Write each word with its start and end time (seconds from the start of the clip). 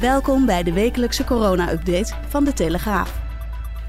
Welkom 0.00 0.46
bij 0.46 0.62
de 0.62 0.72
wekelijkse 0.72 1.24
corona-update 1.24 2.14
van 2.28 2.44
De 2.44 2.52
Telegraaf. 2.52 3.20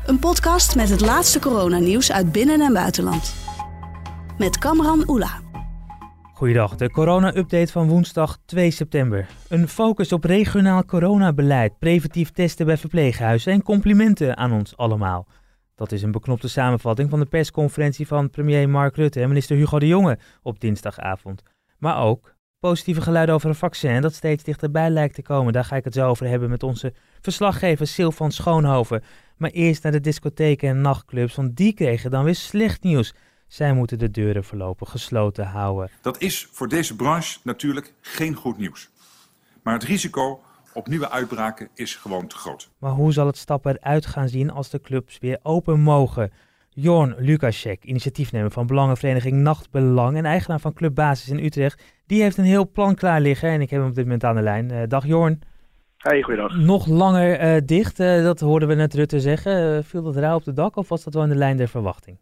Een 0.06 0.20
podcast 0.20 0.76
met 0.76 0.90
het 0.90 1.02
laatste 1.02 1.40
coronanieuws 1.40 2.12
uit 2.12 2.32
binnen- 2.32 2.62
en 2.62 2.74
buitenland. 2.74 3.36
Met 4.38 4.58
Kamran 4.58 5.10
Oela. 5.10 5.42
Goeiedag, 6.34 6.76
de 6.76 6.92
corona-update 6.92 7.72
van 7.72 7.88
woensdag 7.88 8.38
2 8.46 8.72
september. 8.72 9.28
Een 9.48 9.68
focus 9.68 10.12
op 10.12 10.24
regionaal 10.24 10.86
coronabeleid, 10.86 11.80
preventief 11.80 12.32
testen 12.32 12.66
bij 12.66 12.78
verpleeghuizen 12.78 13.54
en 13.54 13.64
complimenten 13.64 14.38
aan 14.38 14.52
ons 14.52 14.78
allemaal. 14.78 15.28
Dat 15.76 15.92
is 15.92 16.02
een 16.02 16.12
beknopte 16.12 16.50
samenvatting 16.50 17.10
van 17.10 17.20
de 17.20 17.26
persconferentie 17.26 18.08
van 18.08 18.30
premier 18.30 18.70
Mark 18.70 18.96
Rutte 18.96 19.22
en 19.22 19.28
minister 19.28 19.56
Hugo 19.56 19.80
de 19.80 19.88
Jonge 19.88 20.20
op 20.42 20.60
dinsdagavond. 20.60 21.44
Maar 21.78 21.98
ook 22.04 22.36
positieve 22.60 23.02
geluiden 23.02 23.36
over 23.36 23.50
een 23.50 23.56
vaccin 23.56 24.02
dat 24.02 24.14
steeds 24.14 24.44
dichterbij 24.44 24.90
lijkt 24.90 25.16
te 25.16 25.22
komen. 25.22 25.54
Daar 25.54 25.66
ga 25.66 25.76
ik 25.76 25.84
het 25.84 25.94
zo 25.94 26.08
over 26.08 26.28
hebben 26.28 26.50
met 26.50 26.64
onze 26.64 26.94
verslaggever 27.22 27.88
Sil 27.94 28.12
van 28.12 28.32
Schoonhoven. 28.32 29.04
Maar 29.38 29.50
eerst 29.50 29.84
naar 29.84 29.92
de 29.92 30.02
discotheken 30.02 30.70
en 30.70 30.82
nachtclubs, 30.82 31.36
want 31.36 31.56
die 31.56 31.74
kregen 31.74 32.12
dan 32.12 32.24
weer 32.24 32.36
slecht 32.36 32.84
nieuws. 32.84 33.14
Zij 33.48 33.74
moeten 33.74 34.00
de 34.00 34.12
deuren 34.12 34.44
voorlopig 34.44 34.90
gesloten 34.90 35.46
houden. 35.46 35.90
Dat 36.02 36.22
is 36.22 36.48
voor 36.52 36.68
deze 36.68 36.96
branche 36.96 37.40
natuurlijk 37.44 37.94
geen 38.02 38.36
goed 38.36 38.58
nieuws. 38.58 38.90
Maar 39.64 39.74
het 39.74 39.84
risico 39.84 40.42
op 40.74 40.88
nieuwe 40.88 41.10
uitbraken 41.10 41.70
is 41.74 41.96
gewoon 41.96 42.28
te 42.28 42.36
groot. 42.36 42.70
Maar 42.78 42.92
hoe 42.92 43.14
zal 43.14 43.26
het 43.26 43.38
stap 43.38 43.66
eruit 43.66 44.06
gaan 44.06 44.30
zien 44.30 44.52
als 44.52 44.70
de 44.70 44.82
clubs 44.82 45.18
weer 45.20 45.40
open 45.44 45.80
mogen? 45.80 46.32
Jorn 46.70 47.16
Lukasek, 47.18 47.84
initiatiefnemer 47.84 48.52
van 48.52 48.68
Belangenvereniging 48.68 49.38
Nachtbelang 49.38 50.18
en 50.18 50.26
eigenaar 50.26 50.60
van 50.60 50.74
Club 50.74 50.96
Basis 50.96 51.30
in 51.30 51.44
Utrecht, 51.44 51.82
die 52.08 52.22
heeft 52.22 52.38
een 52.38 52.44
heel 52.44 52.72
plan 52.72 52.96
klaar 52.96 53.22
liggen 53.22 53.50
en 53.50 53.62
ik 53.62 53.70
heb 53.70 53.80
hem 53.80 53.90
op 53.90 53.96
dit 53.96 54.04
moment 54.04 54.24
aan 54.24 54.36
de 54.36 54.42
lijn. 54.42 54.72
Uh, 54.72 54.84
dag 54.88 55.06
Jorn. 55.06 55.40
Hey, 55.98 56.22
goeiedag. 56.22 56.56
Nog 56.56 56.88
langer 56.88 57.42
uh, 57.42 57.62
dicht, 57.66 58.00
uh, 58.00 58.24
dat 58.24 58.40
hoorden 58.40 58.68
we 58.68 58.76
net 58.76 58.94
Rutte 58.94 59.20
zeggen. 59.20 59.84
viel 59.84 60.04
dat 60.04 60.16
raar 60.16 60.36
op 60.36 60.44
de 60.44 60.54
dak 60.54 60.76
of 60.76 60.90
was 60.90 61.04
dat 61.04 61.14
wel 61.14 61.24
in 61.24 61.30
de 61.30 61.36
lijn 61.36 61.58
der 61.58 61.68
verwachting? 61.68 62.18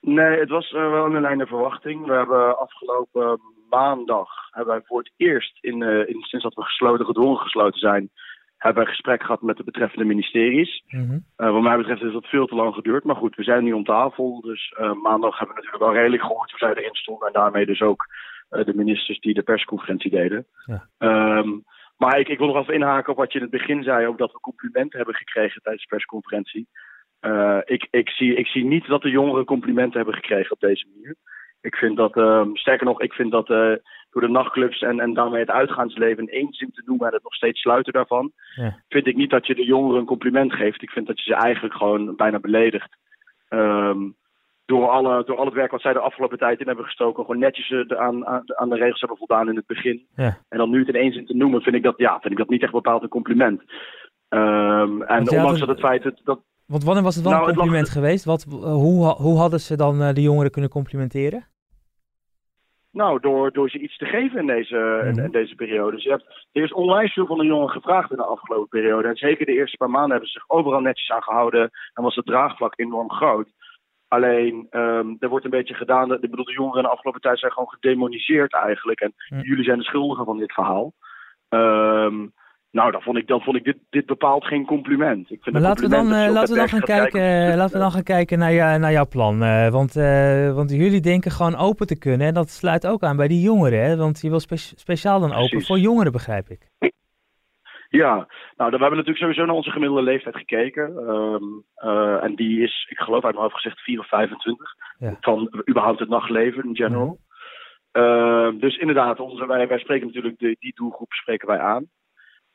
Nee, 0.00 0.38
het 0.38 0.48
was 0.48 0.70
wel 0.72 1.06
in 1.06 1.12
de 1.12 1.20
lijn 1.20 1.38
der 1.38 1.46
verwachting. 1.46 2.06
We 2.06 2.12
hebben 2.12 2.58
afgelopen 2.58 3.40
maandag, 3.70 4.28
hebben 4.50 4.74
wij 4.74 4.82
voor 4.84 4.98
het 4.98 5.12
eerst, 5.16 5.58
in, 5.60 5.82
in, 5.82 6.20
sinds 6.20 6.44
dat 6.44 6.54
we 6.54 6.62
gesloten, 6.62 7.06
gedwongen 7.06 7.38
gesloten 7.38 7.78
zijn, 7.78 8.10
hebben 8.62 8.82
we 8.82 8.88
een 8.88 8.94
gesprek 8.94 9.22
gehad 9.22 9.42
met 9.42 9.56
de 9.56 9.64
betreffende 9.64 10.04
ministeries. 10.04 10.84
Mm 10.88 11.08
-hmm. 11.08 11.24
uh, 11.36 11.52
wat 11.52 11.62
mij 11.62 11.76
betreft 11.76 12.02
is 12.02 12.12
dat 12.12 12.26
veel 12.26 12.46
te 12.46 12.54
lang 12.54 12.74
geduurd. 12.74 13.04
Maar 13.04 13.16
goed, 13.16 13.36
we 13.36 13.42
zijn 13.42 13.64
nu 13.64 13.72
om 13.72 13.84
tafel. 13.84 14.40
Dus 14.40 14.74
uh, 14.80 14.92
maandag 14.92 15.38
hebben 15.38 15.56
we 15.56 15.62
natuurlijk 15.62 15.90
wel 15.90 16.00
redelijk 16.00 16.22
gehoord 16.22 16.50
hoe 16.50 16.58
zij 16.58 16.74
erin 16.74 16.94
stonden. 16.94 17.26
En 17.26 17.32
daarmee 17.32 17.66
dus 17.66 17.82
ook 17.82 18.06
de 18.52 18.72
ministers 18.74 19.20
die 19.20 19.34
de 19.34 19.42
persconferentie 19.42 20.10
deden. 20.10 20.46
Ja. 20.66 20.88
Um, 21.38 21.64
maar 21.96 22.18
ik, 22.18 22.28
ik, 22.28 22.38
wil 22.38 22.46
nog 22.46 22.56
even 22.56 22.74
inhaken 22.74 23.12
op 23.12 23.18
wat 23.18 23.32
je 23.32 23.38
in 23.38 23.44
het 23.44 23.52
begin 23.52 23.82
zei. 23.82 24.06
Ook 24.06 24.18
dat 24.18 24.32
we 24.32 24.40
complimenten 24.40 24.96
hebben 24.96 25.14
gekregen 25.14 25.62
tijdens 25.62 25.84
de 25.84 25.94
persconferentie. 25.94 26.68
ik, 27.64 27.88
ik, 27.90 28.08
zie, 28.08 28.34
ik 28.34 28.46
zie 28.46 28.64
niet 28.64 28.86
dat 28.86 29.02
de 29.02 29.10
jongeren 29.10 29.44
complimenten 29.44 29.96
hebben 29.96 30.14
gekregen 30.14 30.52
op 30.52 30.60
deze 30.60 30.86
manier. 30.94 31.16
Ik 31.60 31.74
vind 31.74 31.96
dat, 31.96 32.16
um, 32.16 32.56
sterker 32.56 32.86
nog, 32.86 33.00
ik 33.00 33.12
vind 33.12 33.30
dat 33.30 33.46
door 34.12 34.22
de 34.22 34.28
nachtclubs 34.28 34.80
en, 34.80 35.00
en 35.00 35.14
daarmee 35.14 35.40
het 35.40 35.50
uitgaansleven 35.50 36.22
in 36.26 36.38
één 36.38 36.52
zin 36.52 36.70
te 36.70 36.82
noemen 36.84 37.06
en 37.06 37.14
het 37.14 37.22
nog 37.22 37.34
steeds 37.34 37.60
sluiten 37.60 37.92
daarvan, 37.92 38.32
ja. 38.54 38.82
vind 38.88 39.06
ik 39.06 39.16
niet 39.16 39.30
dat 39.30 39.46
je 39.46 39.54
de 39.54 39.64
jongeren 39.64 40.00
een 40.00 40.06
compliment 40.06 40.52
geeft. 40.52 40.82
Ik 40.82 40.90
vind 40.90 41.06
dat 41.06 41.18
je 41.20 41.24
ze 41.24 41.34
eigenlijk 41.34 41.74
gewoon 41.74 42.16
bijna 42.16 42.38
beledigt. 42.38 42.96
Um, 43.48 44.16
door, 44.64 44.88
alle, 44.88 45.24
door 45.24 45.36
al 45.36 45.44
het 45.44 45.54
werk 45.54 45.70
wat 45.70 45.80
zij 45.80 45.92
de 45.92 45.98
afgelopen 45.98 46.38
tijd 46.38 46.60
in 46.60 46.66
hebben 46.66 46.84
gestoken, 46.84 47.24
gewoon 47.24 47.40
netjes 47.40 47.68
de, 47.68 47.98
aan, 47.98 48.26
aan, 48.26 48.42
aan 48.44 48.68
de 48.68 48.76
regels 48.76 49.00
hebben 49.00 49.18
voldaan 49.18 49.48
in 49.48 49.56
het 49.56 49.66
begin. 49.66 50.06
Ja. 50.16 50.38
En 50.48 50.58
dan 50.58 50.70
nu 50.70 50.78
het 50.78 50.88
in 50.88 51.00
één 51.00 51.12
zin 51.12 51.26
te 51.26 51.36
noemen, 51.36 51.62
vind 51.62 51.76
ik 51.76 51.82
dat, 51.82 51.94
ja, 51.96 52.20
vind 52.20 52.32
ik 52.32 52.38
dat 52.38 52.48
niet 52.48 52.62
echt 52.62 52.72
bepaald 52.72 53.02
een 53.02 53.08
compliment. 53.08 53.62
Um, 54.28 55.02
en 55.02 55.30
ondanks 55.30 55.58
dat 55.58 55.68
het 55.68 55.80
feit 55.80 56.02
dat, 56.02 56.20
dat 56.24 56.40
want 56.66 56.84
wanneer 56.84 57.02
was 57.02 57.14
het 57.14 57.24
wel 57.24 57.32
nou, 57.32 57.48
een 57.48 57.54
compliment 57.54 57.86
lag... 57.86 57.92
geweest? 57.92 58.24
Wat, 58.24 58.42
hoe, 58.60 59.06
hoe 59.06 59.38
hadden 59.38 59.60
ze 59.60 59.76
dan 59.76 60.02
uh, 60.02 60.12
de 60.12 60.22
jongeren 60.22 60.50
kunnen 60.50 60.70
complimenteren? 60.70 61.46
Nou, 62.92 63.20
door, 63.20 63.52
door 63.52 63.70
ze 63.70 63.78
iets 63.78 63.96
te 63.96 64.04
geven 64.04 64.40
in 64.40 64.46
deze, 64.46 65.02
in, 65.04 65.24
in, 65.24 65.30
deze 65.30 65.54
periode. 65.54 65.94
Dus 65.94 66.04
je 66.04 66.10
hebt, 66.10 66.46
er 66.52 66.62
is 66.62 66.72
onwijs 66.72 67.12
veel 67.12 67.26
van 67.26 67.38
de 67.38 67.44
jongeren 67.44 67.70
gevraagd 67.70 68.10
in 68.10 68.16
de 68.16 68.24
afgelopen 68.24 68.68
periode. 68.68 69.08
En 69.08 69.16
zeker 69.16 69.46
de 69.46 69.52
eerste 69.52 69.76
paar 69.76 69.90
maanden 69.90 70.10
hebben 70.10 70.28
ze 70.28 70.38
zich 70.38 70.50
overal 70.50 70.80
netjes 70.80 71.10
aan 71.10 71.22
gehouden. 71.22 71.70
En 71.94 72.02
was 72.02 72.14
het 72.14 72.26
draagvlak 72.26 72.72
enorm 72.78 73.10
groot. 73.10 73.48
Alleen, 74.16 74.66
um, 74.70 75.16
er 75.20 75.28
wordt 75.28 75.44
een 75.44 75.50
beetje 75.50 75.74
gedaan. 75.74 76.12
Ik 76.12 76.30
bedoel, 76.30 76.44
de 76.44 76.52
jongeren 76.52 76.82
in 76.82 76.84
de 76.84 76.94
afgelopen 76.94 77.20
tijd 77.20 77.38
zijn 77.38 77.52
gewoon 77.52 77.68
gedemoniseerd 77.68 78.54
eigenlijk. 78.54 79.00
En 79.00 79.12
jullie 79.42 79.64
zijn 79.64 79.78
de 79.78 79.84
schuldigen 79.84 80.24
van 80.24 80.38
dit 80.38 80.52
verhaal. 80.52 80.92
Um, 81.48 82.32
nou, 82.70 82.90
dan 82.90 83.02
vond 83.02 83.16
ik, 83.16 83.26
dan 83.26 83.40
vond 83.40 83.56
ik 83.56 83.64
dit, 83.64 83.76
dit 83.90 84.06
bepaald 84.06 84.44
geen 84.44 84.66
compliment. 84.66 85.30
Ik 85.30 85.42
vind 85.42 85.54
maar 85.54 85.64
laten 85.64 85.84
we 85.84 85.90
dan, 85.90 86.06
uh, 86.06 86.30
laten 86.32 86.54
we 86.54 86.58
dan 86.58 86.68
gaan 86.68 86.80
kijken, 86.80 87.20
kijken, 87.20 87.56
laten 87.56 87.74
we 87.74 87.82
dan 87.82 87.92
gaan 87.92 88.02
kijken 88.02 88.38
naar, 88.38 88.52
jou, 88.52 88.78
naar 88.78 88.92
jouw 88.92 89.06
plan. 89.06 89.42
Uh, 89.42 89.68
want, 89.68 89.96
uh, 89.96 90.54
want 90.54 90.70
jullie 90.70 91.00
denken 91.00 91.30
gewoon 91.30 91.56
open 91.56 91.86
te 91.86 91.98
kunnen. 91.98 92.26
En 92.26 92.34
dat 92.34 92.50
sluit 92.50 92.86
ook 92.86 93.02
aan 93.02 93.16
bij 93.16 93.28
die 93.28 93.40
jongeren. 93.40 93.84
Hè? 93.84 93.96
Want 93.96 94.20
je 94.20 94.28
wil 94.28 94.40
spe 94.40 94.56
speciaal 94.56 95.20
dan 95.20 95.32
open 95.32 95.48
Precies. 95.48 95.66
voor 95.66 95.78
jongeren, 95.78 96.12
begrijp 96.12 96.48
ik. 96.48 96.60
Ja, 97.92 98.14
nou, 98.56 98.70
we 98.70 98.76
hebben 98.76 98.90
natuurlijk 98.90 99.18
sowieso 99.18 99.44
naar 99.44 99.54
onze 99.54 99.70
gemiddelde 99.70 100.02
leeftijd 100.02 100.36
gekeken. 100.36 100.96
Um, 101.08 101.64
en 102.20 102.34
die 102.34 102.62
is, 102.62 102.86
ik 102.88 102.98
geloof 102.98 103.24
uit 103.24 103.34
mijn 103.34 103.44
hoofd 103.44 103.54
gezegd, 103.54 103.80
4 103.80 103.98
of 103.98 104.08
25. 104.08 104.74
Ja. 104.98 105.16
Van 105.20 105.64
überhaupt 105.68 105.98
het 105.98 106.08
nachtleven 106.08 106.64
in 106.64 106.76
general. 106.76 107.18
Ja. 107.92 108.02
Uh, 108.02 108.60
dus 108.60 108.76
inderdaad, 108.76 109.20
onze, 109.20 109.46
wij, 109.46 109.68
wij 109.68 109.78
spreken 109.78 110.06
natuurlijk 110.06 110.38
de, 110.38 110.56
die 110.58 110.74
doelgroep 110.74 111.12
spreken 111.12 111.48
wij 111.48 111.58
aan. 111.58 111.86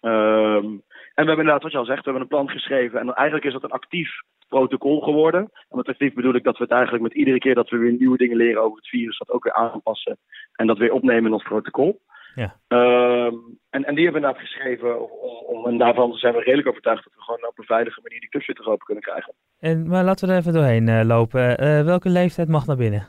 Um, 0.02 0.84
en 1.14 1.24
we 1.24 1.31
hebben 1.31 1.38
inderdaad, 1.38 1.64
wat 1.64 1.72
je 1.72 1.78
al 1.78 1.86
zegt, 1.86 2.04
we 2.04 2.09
hebben 2.12 2.22
een 2.22 2.36
plan 2.36 2.50
geschreven. 2.50 3.00
En 3.00 3.14
eigenlijk 3.14 3.46
is 3.48 3.54
dat 3.54 3.64
een 3.64 3.80
actief 3.80 4.09
protocol 4.48 5.02
geworden. 5.02 5.42
En 5.42 5.78
met 5.78 5.88
actief 5.88 6.14
bedoel 6.14 6.36
ik 6.36 6.44
dat 6.44 6.58
we 6.58 6.64
het 6.64 6.72
eigenlijk 6.74 7.04
met 7.04 7.14
iedere 7.14 7.38
keer 7.38 7.56
dat 7.56 7.69
we 7.69 7.78
weer 7.78 7.96
nieuwe 7.98 8.18
dingen 8.18 8.38
leren 8.38 8.62
over 8.62 8.78
het 8.78 8.88
virus, 8.88 9.18
dat 9.18 9.31
ook 9.31 9.44
weer 9.44 9.54
aanpassen. 9.54 10.18
En 10.56 10.68
dat 10.68 10.78
weer 10.78 10.92
opnemen 10.92 11.25
in 11.25 11.34
ons 11.34 11.44
protocol. 11.44 12.02
Ja. 12.36 12.56
En, 13.69 13.83
en 13.83 13.95
die 13.95 14.03
hebben 14.03 14.22
we 14.22 14.28
inderdaad 14.28 14.51
geschreven. 14.51 15.01
Om, 15.22 15.57
om, 15.57 15.67
en 15.67 15.78
daarvan 15.78 16.13
zijn 16.13 16.33
we 16.33 16.39
redelijk 16.39 16.67
overtuigd 16.67 17.03
dat 17.03 17.13
we 17.13 17.22
gewoon 17.22 17.47
op 17.47 17.57
een 17.57 17.63
veilige 17.63 18.00
manier 18.03 18.19
die 18.19 18.29
clubs 18.29 18.45
weer 18.45 18.55
terug 18.55 18.72
open 18.72 18.85
kunnen 18.85 19.03
krijgen. 19.03 19.33
En, 19.59 19.88
maar 19.88 20.03
laten 20.03 20.28
we 20.28 20.33
er 20.33 20.39
even 20.39 20.53
doorheen 20.53 20.88
uh, 20.88 21.01
lopen. 21.03 21.63
Uh, 21.63 21.83
welke 21.83 22.09
leeftijd 22.09 22.47
mag 22.47 22.66
naar 22.66 22.77
binnen? 22.77 23.07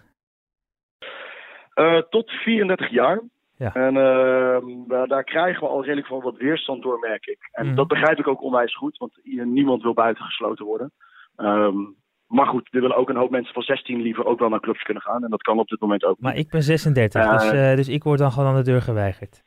Uh, 1.74 1.98
tot 1.98 2.30
34 2.30 2.90
jaar. 2.90 3.22
Ja. 3.56 3.74
En 3.74 3.94
uh, 3.94 5.08
daar 5.08 5.24
krijgen 5.24 5.62
we 5.62 5.68
al 5.68 5.82
redelijk 5.82 6.06
van 6.06 6.20
wat 6.20 6.36
weerstand 6.36 6.82
door, 6.82 6.98
merk 6.98 7.26
ik. 7.26 7.48
En 7.52 7.66
mm. 7.66 7.74
dat 7.74 7.88
begrijp 7.88 8.18
ik 8.18 8.28
ook 8.28 8.42
onwijs 8.42 8.76
goed, 8.76 8.96
want 8.96 9.20
niemand 9.44 9.82
wil 9.82 9.94
buitengesloten 9.94 10.64
worden. 10.64 10.92
Um, 11.36 11.96
maar 12.26 12.46
goed, 12.46 12.68
er 12.70 12.80
willen 12.80 12.96
ook 12.96 13.08
een 13.08 13.16
hoop 13.16 13.30
mensen 13.30 13.54
van 13.54 13.62
16 13.62 14.02
liever 14.02 14.24
ook 14.24 14.38
wel 14.38 14.48
naar 14.48 14.60
clubs 14.60 14.82
kunnen 14.82 15.02
gaan. 15.02 15.24
En 15.24 15.30
dat 15.30 15.42
kan 15.42 15.58
op 15.58 15.68
dit 15.68 15.80
moment 15.80 16.04
ook. 16.04 16.16
Maar 16.18 16.36
ik 16.36 16.50
ben 16.50 16.62
36, 16.62 17.24
uh, 17.24 17.38
dus, 17.38 17.76
dus 17.76 17.88
ik 17.88 18.02
word 18.02 18.18
dan 18.18 18.32
gewoon 18.32 18.48
aan 18.48 18.56
de 18.56 18.70
deur 18.70 18.82
geweigerd. 18.82 19.46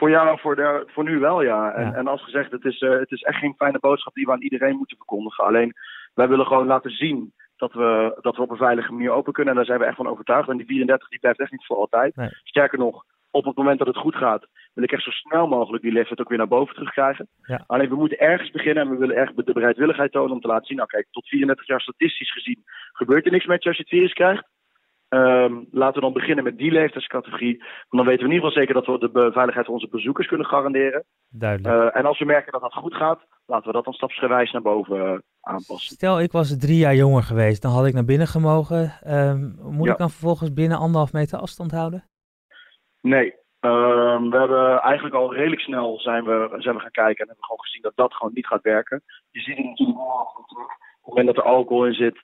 Voor 0.00 0.10
jou, 0.10 0.38
voor, 0.38 0.56
de, 0.56 0.82
voor 0.86 1.04
nu 1.04 1.18
wel, 1.18 1.42
ja. 1.42 1.72
En, 1.72 1.86
ja. 1.86 1.94
en 1.94 2.06
als 2.06 2.22
gezegd, 2.24 2.50
het 2.50 2.64
is, 2.64 2.80
uh, 2.80 2.98
het 2.98 3.10
is 3.10 3.22
echt 3.22 3.38
geen 3.38 3.54
fijne 3.56 3.78
boodschap 3.78 4.14
die 4.14 4.26
we 4.26 4.32
aan 4.32 4.42
iedereen 4.42 4.76
moeten 4.76 4.96
verkondigen. 4.96 5.44
Alleen, 5.44 5.72
wij 6.14 6.28
willen 6.28 6.46
gewoon 6.46 6.66
laten 6.66 6.90
zien 6.90 7.32
dat 7.56 7.72
we, 7.72 8.18
dat 8.20 8.36
we 8.36 8.42
op 8.42 8.50
een 8.50 8.56
veilige 8.56 8.92
manier 8.92 9.10
open 9.10 9.32
kunnen. 9.32 9.52
En 9.52 9.56
daar 9.56 9.68
zijn 9.68 9.78
we 9.78 9.84
echt 9.84 9.96
van 9.96 10.08
overtuigd. 10.08 10.48
En 10.48 10.56
die 10.56 10.66
34 10.66 11.08
die 11.08 11.18
blijft 11.18 11.40
echt 11.40 11.50
niet 11.50 11.66
voor 11.66 11.76
altijd. 11.76 12.16
Nee. 12.16 12.28
Sterker 12.42 12.78
nog, 12.78 13.04
op 13.30 13.44
het 13.44 13.56
moment 13.56 13.78
dat 13.78 13.86
het 13.86 13.96
goed 13.96 14.16
gaat, 14.16 14.46
wil 14.74 14.84
ik 14.84 14.92
echt 14.92 15.02
zo 15.02 15.10
snel 15.10 15.46
mogelijk 15.46 15.82
die 15.82 15.92
leeftijd 15.92 16.20
ook 16.20 16.28
weer 16.28 16.38
naar 16.38 16.48
boven 16.48 16.74
terugkrijgen. 16.74 17.28
Ja. 17.42 17.64
Alleen 17.66 17.88
we 17.88 17.94
moeten 17.94 18.18
ergens 18.18 18.50
beginnen 18.50 18.84
en 18.84 18.90
we 18.90 18.96
willen 18.96 19.16
echt 19.16 19.46
de 19.46 19.52
bereidwilligheid 19.52 20.12
tonen 20.12 20.32
om 20.32 20.40
te 20.40 20.48
laten 20.48 20.66
zien, 20.66 20.76
nou 20.76 20.88
kijk, 20.88 21.06
tot 21.10 21.28
34 21.28 21.66
jaar 21.66 21.80
statistisch 21.80 22.32
gezien 22.32 22.62
gebeurt 22.92 23.24
er 23.24 23.32
niks 23.32 23.46
met 23.46 23.62
je 23.62 23.68
als 23.68 23.78
je 23.78 23.82
het 23.82 23.92
virus 23.92 24.12
krijgt. 24.12 24.48
Um, 25.14 25.66
laten 25.70 25.94
we 25.94 26.00
dan 26.00 26.12
beginnen 26.12 26.44
met 26.44 26.58
die 26.58 26.70
leeftijdscategorie. 26.70 27.58
Want 27.58 27.88
dan 27.90 28.04
weten 28.04 28.26
we 28.26 28.28
in 28.28 28.34
ieder 28.34 28.48
geval 28.48 28.62
zeker 28.62 28.74
dat 28.74 28.86
we 28.86 29.10
de 29.12 29.32
veiligheid 29.32 29.66
van 29.66 29.74
onze 29.74 29.88
bezoekers 29.88 30.26
kunnen 30.26 30.46
garanderen. 30.46 31.04
Duidelijk. 31.28 31.74
Uh, 31.74 31.96
en 31.96 32.06
als 32.06 32.18
we 32.18 32.24
merken 32.24 32.52
dat 32.52 32.60
dat 32.60 32.74
goed 32.74 32.94
gaat, 32.94 33.20
laten 33.46 33.66
we 33.66 33.72
dat 33.72 33.84
dan 33.84 33.92
stapsgewijs 33.92 34.52
naar 34.52 34.62
boven 34.62 34.96
uh, 34.96 35.18
aanpassen. 35.40 35.94
Stel, 35.94 36.20
ik 36.20 36.32
was 36.32 36.58
drie 36.58 36.78
jaar 36.78 36.94
jonger 36.94 37.22
geweest, 37.22 37.62
dan 37.62 37.72
had 37.72 37.86
ik 37.86 37.94
naar 37.94 38.04
binnen 38.04 38.26
gemogen. 38.26 38.92
Um, 39.06 39.58
moet 39.62 39.86
ja. 39.86 39.92
ik 39.92 39.98
dan 39.98 40.10
vervolgens 40.10 40.52
binnen 40.52 40.78
anderhalf 40.78 41.12
meter 41.12 41.38
afstand 41.38 41.70
houden? 41.70 42.04
Nee, 43.00 43.34
Ehm, 43.60 44.30
we 44.30 44.38
hebben 44.38 44.80
eigenlijk 44.80 45.14
al 45.14 45.34
redelijk 45.34 45.60
snel 45.60 46.00
zijn 46.00 46.24
we, 46.24 46.54
zijn 46.58 46.74
we 46.74 46.80
gaan 46.80 46.90
kijken 46.90 47.20
en 47.20 47.26
hebben 47.26 47.44
gewoon 47.44 47.60
gezien 47.60 47.82
dat 47.82 47.92
dat 47.94 48.14
gewoon 48.14 48.32
niet 48.34 48.46
gaat 48.46 48.62
werken. 48.62 49.02
Je 49.30 49.40
ziet 49.40 49.56
het 49.56 49.66
natuurlijk 49.66 49.98
wel. 49.98 50.32
Op 50.36 50.46
het 50.48 51.08
moment 51.08 51.26
dat 51.26 51.36
er 51.36 51.50
alcohol 51.50 51.86
in 51.86 51.94
zit 51.94 52.22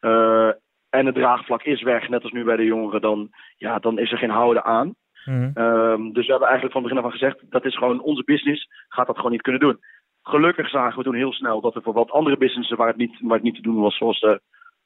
uh, 0.00 0.50
en 0.90 1.06
het 1.06 1.14
draagvlak 1.14 1.62
is 1.62 1.82
weg, 1.82 2.08
net 2.08 2.22
als 2.22 2.32
nu 2.32 2.44
bij 2.44 2.56
de 2.56 2.64
jongeren, 2.64 3.00
dan, 3.00 3.28
ja, 3.56 3.78
dan 3.78 3.98
is 3.98 4.12
er 4.12 4.18
geen 4.18 4.30
houden 4.30 4.64
aan. 4.64 4.94
Mm. 5.24 5.52
Um, 5.54 6.12
dus 6.12 6.24
we 6.24 6.30
hebben 6.30 6.48
eigenlijk 6.48 6.72
van 6.72 6.82
begin 6.82 6.98
af 6.98 7.04
aan 7.04 7.10
gezegd, 7.10 7.50
dat 7.50 7.64
is 7.64 7.76
gewoon 7.76 8.00
onze 8.00 8.24
business, 8.24 8.68
gaat 8.88 9.06
dat 9.06 9.16
gewoon 9.16 9.32
niet 9.32 9.42
kunnen 9.42 9.60
doen. 9.60 9.78
Gelukkig 10.22 10.68
zagen 10.68 10.98
we 10.98 11.04
toen 11.04 11.14
heel 11.14 11.32
snel 11.32 11.60
dat 11.60 11.74
er 11.74 11.82
voor 11.82 11.92
wat 11.92 12.10
andere 12.10 12.36
businessen 12.36 12.76
waar 12.76 12.88
het 12.88 12.96
niet, 12.96 13.20
waar 13.20 13.34
het 13.34 13.42
niet 13.42 13.54
te 13.54 13.62
doen 13.62 13.80
was, 13.80 13.96
zoals 13.96 14.20
de 14.20 14.40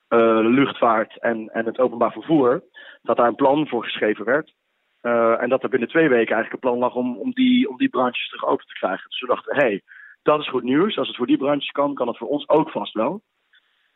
uh, 0.08 0.40
luchtvaart 0.42 1.18
en, 1.18 1.48
en 1.48 1.66
het 1.66 1.78
openbaar 1.78 2.12
vervoer, 2.12 2.62
dat 3.02 3.16
daar 3.16 3.26
een 3.26 3.34
plan 3.34 3.68
voor 3.68 3.84
geschreven 3.84 4.24
werd. 4.24 4.52
Uh, 5.02 5.42
en 5.42 5.48
dat 5.48 5.62
er 5.62 5.68
binnen 5.68 5.88
twee 5.88 6.08
weken 6.08 6.34
eigenlijk 6.34 6.52
een 6.52 6.70
plan 6.70 6.78
lag 6.78 6.94
om, 6.94 7.16
om, 7.16 7.30
die, 7.32 7.68
om 7.68 7.76
die 7.76 7.88
branches 7.88 8.28
terug 8.28 8.44
open 8.44 8.66
te 8.66 8.72
krijgen. 8.72 9.08
Dus 9.08 9.20
we 9.20 9.26
dachten, 9.26 9.56
hé, 9.56 9.66
hey, 9.66 9.82
dat 10.22 10.40
is 10.40 10.48
goed 10.48 10.62
nieuws. 10.62 10.98
Als 10.98 11.08
het 11.08 11.16
voor 11.16 11.26
die 11.26 11.38
branches 11.38 11.70
kan, 11.70 11.94
kan 11.94 12.08
het 12.08 12.16
voor 12.16 12.28
ons 12.28 12.48
ook 12.48 12.70
vast 12.70 12.94
wel. 12.94 13.22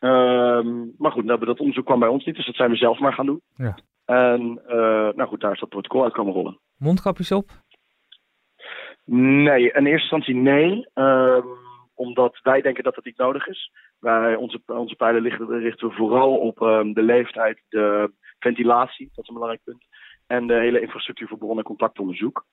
Um, 0.01 0.95
maar 0.99 1.13
goed, 1.13 1.27
dat, 1.27 1.41
dat 1.41 1.61
onderzoek 1.61 1.85
kwam 1.85 1.99
bij 1.99 2.09
ons 2.09 2.25
niet, 2.25 2.35
dus 2.35 2.47
dat 2.47 2.55
zijn 2.55 2.71
we 2.71 2.77
zelf 2.77 2.99
maar 2.99 3.13
gaan 3.13 3.27
doen. 3.27 3.41
Ja. 3.57 3.79
En 4.05 4.61
uh, 4.67 4.75
nou 5.15 5.25
goed, 5.25 5.41
daar 5.41 5.53
is 5.53 5.61
dat 5.61 5.69
protocol 5.69 6.03
uit 6.03 6.13
komen 6.13 6.33
rollen. 6.33 6.59
Mondkapjes 6.77 7.33
op? 7.33 7.51
Nee, 9.05 9.73
in 9.73 9.87
eerste 9.87 9.91
instantie 9.91 10.35
nee. 10.35 10.89
Um, 10.95 11.45
omdat 11.95 12.39
wij 12.43 12.61
denken 12.61 12.85
dat 12.85 12.95
dat 12.95 13.05
niet 13.05 13.17
nodig 13.17 13.47
is. 13.47 13.71
Wij, 13.99 14.35
onze, 14.35 14.61
onze 14.67 14.95
pijlen 14.95 15.23
richten, 15.23 15.59
richten 15.59 15.89
we 15.89 15.95
vooral 15.95 16.37
op 16.37 16.61
um, 16.61 16.93
de 16.93 17.03
leeftijd, 17.03 17.63
de 17.69 18.13
ventilatie, 18.39 19.11
dat 19.15 19.23
is 19.23 19.29
een 19.29 19.35
belangrijk 19.35 19.65
punt. 19.65 19.85
En 20.27 20.47
de 20.47 20.55
hele 20.55 20.81
infrastructuur 20.81 21.29
voor 21.29 21.39
bron- 21.39 21.59
en 21.59 21.65
contactonderzoek. 21.65 22.45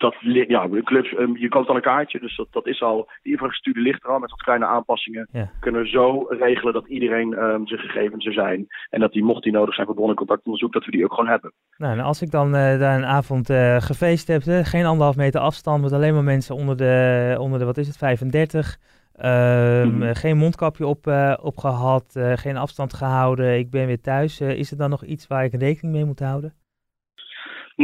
Dat, 0.00 0.14
ja, 0.20 0.68
clubs, 0.84 1.12
um, 1.18 1.36
je 1.36 1.48
koopt 1.48 1.68
al 1.68 1.74
een 1.74 1.80
kaartje, 1.80 2.20
dus 2.20 2.36
dat, 2.36 2.46
dat 2.50 2.66
is 2.66 2.82
al, 2.82 3.08
die 3.22 3.32
infrastructuur 3.32 3.82
ligt 3.82 4.04
er 4.04 4.10
al 4.10 4.18
met 4.18 4.30
wat 4.30 4.42
kleine 4.42 4.66
aanpassingen. 4.66 5.28
Ja. 5.32 5.50
Kunnen 5.60 5.82
we 5.82 5.88
zo 5.88 6.26
regelen 6.28 6.72
dat 6.72 6.88
iedereen 6.88 7.32
um, 7.42 7.66
zijn 7.66 7.80
gegevens 7.80 8.26
er 8.26 8.32
zijn. 8.32 8.66
En 8.90 9.00
dat 9.00 9.12
die, 9.12 9.24
mocht 9.24 9.42
die 9.42 9.52
nodig 9.52 9.74
zijn 9.74 9.86
voor 9.86 9.94
bron- 9.94 10.08
en 10.08 10.14
contactonderzoek, 10.14 10.72
dat 10.72 10.84
we 10.84 10.90
die 10.90 11.04
ook 11.04 11.14
gewoon 11.14 11.30
hebben. 11.30 11.52
Nou, 11.76 11.98
en 11.98 12.04
als 12.04 12.22
ik 12.22 12.30
dan 12.30 12.46
uh, 12.46 12.52
daar 12.78 12.96
een 12.96 13.04
avond 13.04 13.50
uh, 13.50 13.76
gefeest 13.76 14.28
heb, 14.28 14.42
uh, 14.42 14.64
geen 14.64 14.84
anderhalf 14.84 15.16
meter 15.16 15.40
afstand, 15.40 15.82
met 15.82 15.92
alleen 15.92 16.14
maar 16.14 16.24
mensen 16.24 16.54
onder 16.54 16.76
de, 16.76 17.36
onder 17.38 17.58
de 17.58 17.64
wat 17.64 17.78
is 17.78 17.86
het, 17.86 17.96
35. 17.96 18.78
Uh, 19.24 19.84
mm. 19.84 20.14
Geen 20.14 20.36
mondkapje 20.36 20.86
op, 20.86 21.06
uh, 21.06 21.34
opgehad, 21.42 22.14
uh, 22.16 22.32
geen 22.36 22.56
afstand 22.56 22.94
gehouden, 22.94 23.58
ik 23.58 23.70
ben 23.70 23.86
weer 23.86 24.00
thuis. 24.00 24.40
is 24.40 24.70
er 24.70 24.76
dan 24.76 24.90
nog 24.90 25.04
iets 25.04 25.26
waar 25.26 25.44
ik 25.44 25.54
rekening 25.54 25.94
mee 25.94 26.04
moet 26.04 26.20
houden? 26.20 26.54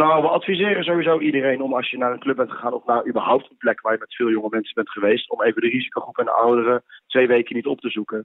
Nou, 0.03 0.23
we 0.23 0.29
adviseren 0.29 0.85
sowieso 0.85 1.19
iedereen 1.19 1.61
om 1.61 1.75
als 1.75 1.91
je 1.91 1.99
naar 1.99 2.13
een 2.13 2.19
club 2.19 2.37
bent 2.37 2.51
gegaan 2.51 2.73
of 2.73 2.85
naar 2.87 3.07
überhaupt 3.07 3.51
een 3.51 3.57
plek 3.57 3.81
waar 3.81 3.93
je 3.93 3.99
met 3.99 4.15
veel 4.15 4.31
jonge 4.31 4.49
mensen 4.51 4.75
bent 4.75 4.91
geweest, 4.91 5.31
om 5.31 5.43
even 5.43 5.61
de 5.63 5.69
risicogroep 5.69 6.19
en 6.19 6.25
de 6.25 6.31
ouderen 6.31 6.83
twee 7.07 7.27
weken 7.27 7.57
niet 7.57 7.67
op 7.67 7.81
te 7.81 7.91
zoeken. 7.91 8.25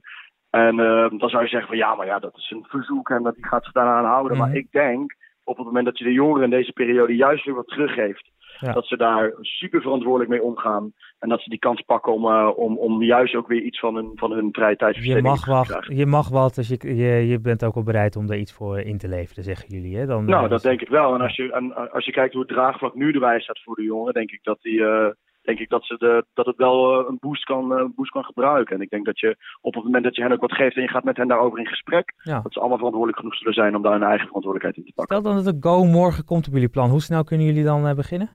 En 0.50 0.76
dan 1.18 1.28
zou 1.28 1.42
je 1.42 1.48
zeggen 1.48 1.68
van 1.68 1.76
ja, 1.76 1.94
maar 1.94 2.06
ja, 2.06 2.18
dat 2.18 2.36
is 2.36 2.50
een 2.50 2.64
verzoek 2.68 3.10
en 3.10 3.22
dat 3.22 3.34
die 3.34 3.46
gaat 3.46 3.64
zich 3.64 3.72
daaraan 3.72 4.04
houden. 4.04 4.32
Mm. 4.32 4.38
Maar 4.38 4.54
ik 4.54 4.70
denk 4.70 5.14
op 5.44 5.56
het 5.56 5.66
moment 5.66 5.84
dat 5.84 5.98
je 5.98 6.04
de 6.04 6.12
jongeren 6.12 6.44
in 6.44 6.50
deze 6.50 6.72
periode 6.72 7.16
juist 7.16 7.44
weer 7.44 7.54
wat 7.54 7.68
teruggeeft, 7.68 8.30
ja. 8.66 8.72
Dat 8.72 8.86
ze 8.86 8.96
daar 8.96 9.32
super 9.40 9.80
verantwoordelijk 9.80 10.30
mee 10.30 10.42
omgaan. 10.42 10.92
En 11.18 11.28
dat 11.28 11.40
ze 11.40 11.48
die 11.48 11.58
kans 11.58 11.80
pakken 11.80 12.12
om, 12.12 12.24
uh, 12.24 12.50
om, 12.56 12.78
om 12.78 13.02
juist 13.02 13.34
ook 13.34 13.48
weer 13.48 13.62
iets 13.62 13.80
van 13.80 13.94
hun, 13.94 14.12
van 14.14 14.32
hun 14.32 14.48
vrije 14.52 14.76
tijdsbesteding 14.76 15.26
je 15.26 15.30
mag 15.30 15.64
te 15.64 15.72
krijgen. 15.72 15.96
Je 15.96 16.06
mag 16.06 16.28
wat, 16.28 16.54
dus 16.54 16.68
je, 16.68 16.96
je, 16.96 17.26
je 17.26 17.40
bent 17.40 17.64
ook 17.64 17.74
wel 17.74 17.82
bereid 17.82 18.16
om 18.16 18.30
er 18.30 18.38
iets 18.38 18.52
voor 18.52 18.78
in 18.78 18.98
te 18.98 19.08
leveren, 19.08 19.44
zeggen 19.44 19.68
jullie. 19.68 19.96
Hè? 19.96 20.06
Dan, 20.06 20.24
nou, 20.24 20.44
uh, 20.44 20.50
dat 20.50 20.62
denk 20.62 20.80
ik 20.80 20.88
wel. 20.88 21.14
En 21.14 21.20
als 21.20 21.36
je, 21.36 21.52
en 21.52 21.92
als 21.92 22.04
je 22.04 22.12
kijkt 22.12 22.32
hoe 22.32 22.42
het 22.42 22.50
draagvlak 22.50 22.94
nu 22.94 23.12
erbij 23.12 23.40
staat 23.40 23.62
voor 23.62 23.74
de 23.74 23.82
jongeren, 23.82 24.14
denk 24.14 24.30
ik 24.30 24.40
dat 24.42 24.58
die... 24.60 24.78
Uh, 24.78 25.06
denk 25.42 25.58
ik 25.58 25.68
dat, 25.68 25.84
ze 25.84 25.96
de, 25.98 26.24
dat 26.34 26.46
het 26.46 26.56
wel 26.56 27.08
een 27.08 27.16
boost, 27.20 27.44
kan, 27.44 27.70
een 27.70 27.92
boost 27.96 28.10
kan 28.10 28.24
gebruiken. 28.24 28.76
En 28.76 28.82
ik 28.82 28.90
denk 28.90 29.04
dat 29.04 29.18
je 29.18 29.36
op 29.60 29.74
het 29.74 29.84
moment 29.84 30.04
dat 30.04 30.16
je 30.16 30.22
hen 30.22 30.32
ook 30.32 30.40
wat 30.40 30.52
geeft 30.52 30.76
en 30.76 30.82
je 30.82 30.88
gaat 30.88 31.04
met 31.04 31.16
hen 31.16 31.28
daarover 31.28 31.58
in 31.58 31.66
gesprek, 31.66 32.14
ja. 32.16 32.40
dat 32.40 32.52
ze 32.52 32.58
allemaal 32.58 32.76
verantwoordelijk 32.76 33.18
genoeg 33.18 33.36
zullen 33.36 33.54
zijn 33.54 33.76
om 33.76 33.82
daar 33.82 33.92
hun 33.92 34.02
eigen 34.02 34.26
verantwoordelijkheid 34.26 34.76
in 34.76 34.84
te 34.84 34.92
pakken. 34.94 35.16
Stel 35.16 35.32
dan 35.32 35.44
dat 35.44 35.54
de 35.54 35.68
Go 35.68 35.84
morgen 35.84 36.24
komt 36.24 36.46
op 36.46 36.52
jullie 36.52 36.68
plan. 36.68 36.90
Hoe 36.90 37.00
snel 37.00 37.24
kunnen 37.24 37.46
jullie 37.46 37.64
dan 37.64 37.94
beginnen? 37.94 38.30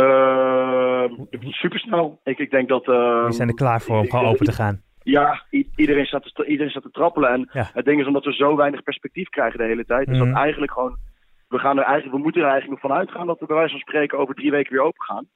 Uh, 0.00 1.50
supersnel. 1.50 2.20
Ik, 2.24 2.38
ik 2.38 2.50
denk 2.50 2.68
dat... 2.68 2.88
Uh, 2.88 3.24
We 3.24 3.32
zijn 3.32 3.48
er 3.48 3.54
klaar 3.54 3.80
voor 3.80 3.98
om 3.98 4.10
gewoon 4.10 4.26
open 4.26 4.46
te 4.46 4.52
gaan. 4.52 4.82
Ja, 5.02 5.42
iedereen 5.76 6.06
staat, 6.06 6.34
te, 6.34 6.46
iedereen 6.46 6.70
staat 6.70 6.82
te 6.82 6.90
trappelen. 6.90 7.30
En 7.30 7.48
ja. 7.52 7.70
het 7.72 7.84
ding 7.84 8.00
is 8.00 8.06
omdat 8.06 8.24
we 8.24 8.32
zo 8.32 8.56
weinig 8.56 8.82
perspectief 8.82 9.28
krijgen 9.28 9.58
de 9.58 9.64
hele 9.64 9.84
tijd. 9.84 10.06
Mm 10.06 10.14
-hmm. 10.14 10.22
Is 10.22 10.28
dat 10.28 10.42
eigenlijk 10.42 10.72
gewoon... 10.72 10.96
We, 11.48 11.58
gaan 11.58 11.78
er 11.78 11.84
eigenlijk, 11.84 12.16
we 12.16 12.22
moeten 12.22 12.42
er 12.42 12.48
eigenlijk 12.48 12.82
nog 12.82 12.90
van 12.90 13.00
uitgaan 13.00 13.26
dat 13.26 13.40
we 13.40 13.46
bij 13.46 13.56
wijze 13.56 13.70
van 13.70 13.80
spreken 13.80 14.18
over 14.18 14.34
drie 14.34 14.50
weken 14.50 14.72
weer 14.72 14.82
open 14.82 15.04
gaan. 15.04 15.26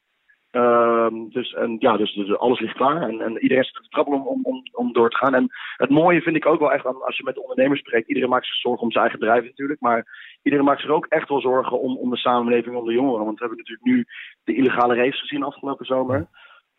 Uh, 0.54 1.08
dus, 1.28 1.52
en, 1.52 1.76
ja, 1.78 1.96
dus, 1.96 2.14
dus, 2.14 2.38
alles 2.38 2.60
ligt 2.60 2.76
klaar 2.76 3.02
en, 3.02 3.20
en 3.20 3.38
iedereen 3.38 3.64
zit 3.64 3.74
te 3.74 3.88
trappelen 3.88 4.24
om, 4.24 4.40
om, 4.42 4.62
om 4.72 4.92
door 4.92 5.10
te 5.10 5.16
gaan. 5.16 5.34
En 5.34 5.48
het 5.76 5.90
mooie 5.90 6.20
vind 6.20 6.36
ik 6.36 6.46
ook 6.46 6.60
wel 6.60 6.72
echt, 6.72 6.84
als 6.84 7.16
je 7.16 7.24
met 7.24 7.34
de 7.34 7.42
ondernemers 7.42 7.80
spreekt, 7.80 8.08
iedereen 8.08 8.28
maakt 8.28 8.46
zich 8.46 8.54
zorgen 8.54 8.82
om 8.82 8.90
zijn 8.90 9.02
eigen 9.02 9.20
bedrijf 9.20 9.44
natuurlijk, 9.44 9.80
maar 9.80 10.06
iedereen 10.42 10.66
maakt 10.66 10.80
zich 10.80 10.90
ook 10.90 11.06
echt 11.06 11.28
wel 11.28 11.40
zorgen 11.40 11.80
om, 11.80 11.96
om 11.96 12.10
de 12.10 12.16
samenleving, 12.16 12.76
om 12.76 12.86
de 12.86 12.92
jongeren. 12.92 13.24
Want 13.24 13.38
we 13.38 13.46
hebben 13.46 13.58
natuurlijk 13.58 13.86
nu 13.86 14.04
de 14.44 14.54
illegale 14.54 14.94
raves 14.94 15.20
gezien 15.20 15.42
afgelopen 15.42 15.86
zomer. 15.86 16.28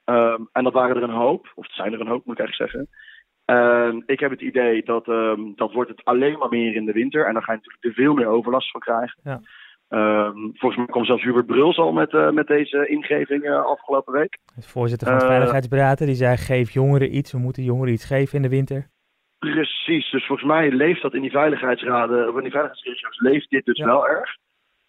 Um, 0.06 0.50
en 0.51 0.63
dat 0.63 0.74
waren 0.74 0.95
er 0.95 1.04
een 1.04 1.10
hoop, 1.10 1.51
of 1.56 1.66
het 1.66 1.75
zijn 1.75 1.94
er 1.94 2.00
een 2.00 2.07
hoop 2.07 2.25
moet 2.25 2.39
ik 2.39 2.45
eigenlijk 2.45 2.72
zeggen. 2.72 2.89
En 3.45 4.04
ik 4.06 4.19
heb 4.19 4.31
het 4.31 4.42
idee 4.42 4.83
dat 4.83 5.07
um, 5.07 5.54
dat 5.56 5.74
wordt 5.74 5.89
het 5.89 6.06
alleen 6.06 6.38
maar 6.38 6.50
meer 6.50 6.75
in 6.75 6.86
de 6.86 6.92
winter 6.92 7.25
en 7.25 7.33
dan 7.33 7.44
ga 7.44 7.51
je 7.51 7.57
natuurlijk 7.57 7.83
er 7.83 8.04
veel 8.04 8.13
meer 8.13 8.27
overlast 8.27 8.72
van 8.72 8.81
krijgen. 8.81 9.19
Ja. 9.24 9.42
Um, 9.90 10.52
volgens 10.54 10.76
mij 10.76 10.86
kwam 10.86 11.06
zelfs 11.06 11.24
Hubert 11.24 11.46
Bruls 11.46 11.78
al 11.78 11.92
met, 11.92 12.14
uh, 12.14 12.30
met 12.30 12.48
deze 12.48 12.88
ingeving 12.88 13.44
uh, 13.44 13.66
afgelopen 13.66 14.14
week. 14.14 14.38
De 14.56 14.62
voorzitter 14.62 15.08
van 15.08 15.16
het 15.16 15.26
uh, 15.26 15.30
Veiligheidsberaad, 15.30 15.98
die 15.98 16.16
zei 16.16 16.38
geef 16.38 16.72
jongeren 16.72 17.16
iets, 17.16 17.32
we 17.32 17.38
moeten 17.38 17.64
jongeren 17.64 17.94
iets 17.94 18.06
geven 18.06 18.36
in 18.36 18.42
de 18.42 18.50
winter. 18.50 18.88
Precies, 19.40 20.12
dus 20.12 20.26
volgens 20.26 20.48
mij 20.48 20.72
leeft 20.72 21.02
dat 21.02 21.14
in 21.14 21.22
die 21.22 21.32
veiligheidsraden, 21.32 22.30
of 22.30 22.36
in 22.36 22.42
die 22.42 22.52
veiligheidsregio's 22.52 23.20
leeft 23.20 23.50
dit 23.50 23.66
dus 23.66 23.78
ja. 23.78 23.86
wel 23.86 24.08
erg. 24.08 24.38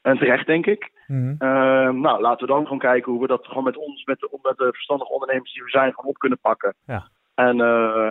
En 0.03 0.19
terecht, 0.19 0.47
denk 0.47 0.67
ik. 0.67 0.91
Mm 1.07 1.17
-hmm. 1.17 1.49
uh, 1.49 2.03
nou, 2.03 2.21
laten 2.21 2.47
we 2.47 2.53
dan 2.53 2.63
gewoon 2.63 2.79
kijken 2.79 3.13
hoe 3.13 3.21
we 3.21 3.27
dat 3.27 3.47
gewoon 3.47 3.65
met 3.65 3.77
ons, 3.77 4.05
met 4.05 4.19
de, 4.19 4.39
met 4.43 4.57
de 4.57 4.69
verstandige 4.73 5.13
ondernemers 5.13 5.53
die 5.53 5.63
we 5.63 5.71
zijn, 5.71 5.93
gewoon 5.95 6.11
op 6.11 6.19
kunnen 6.19 6.39
pakken. 6.39 6.75
Ja. 6.87 7.09
En, 7.35 7.61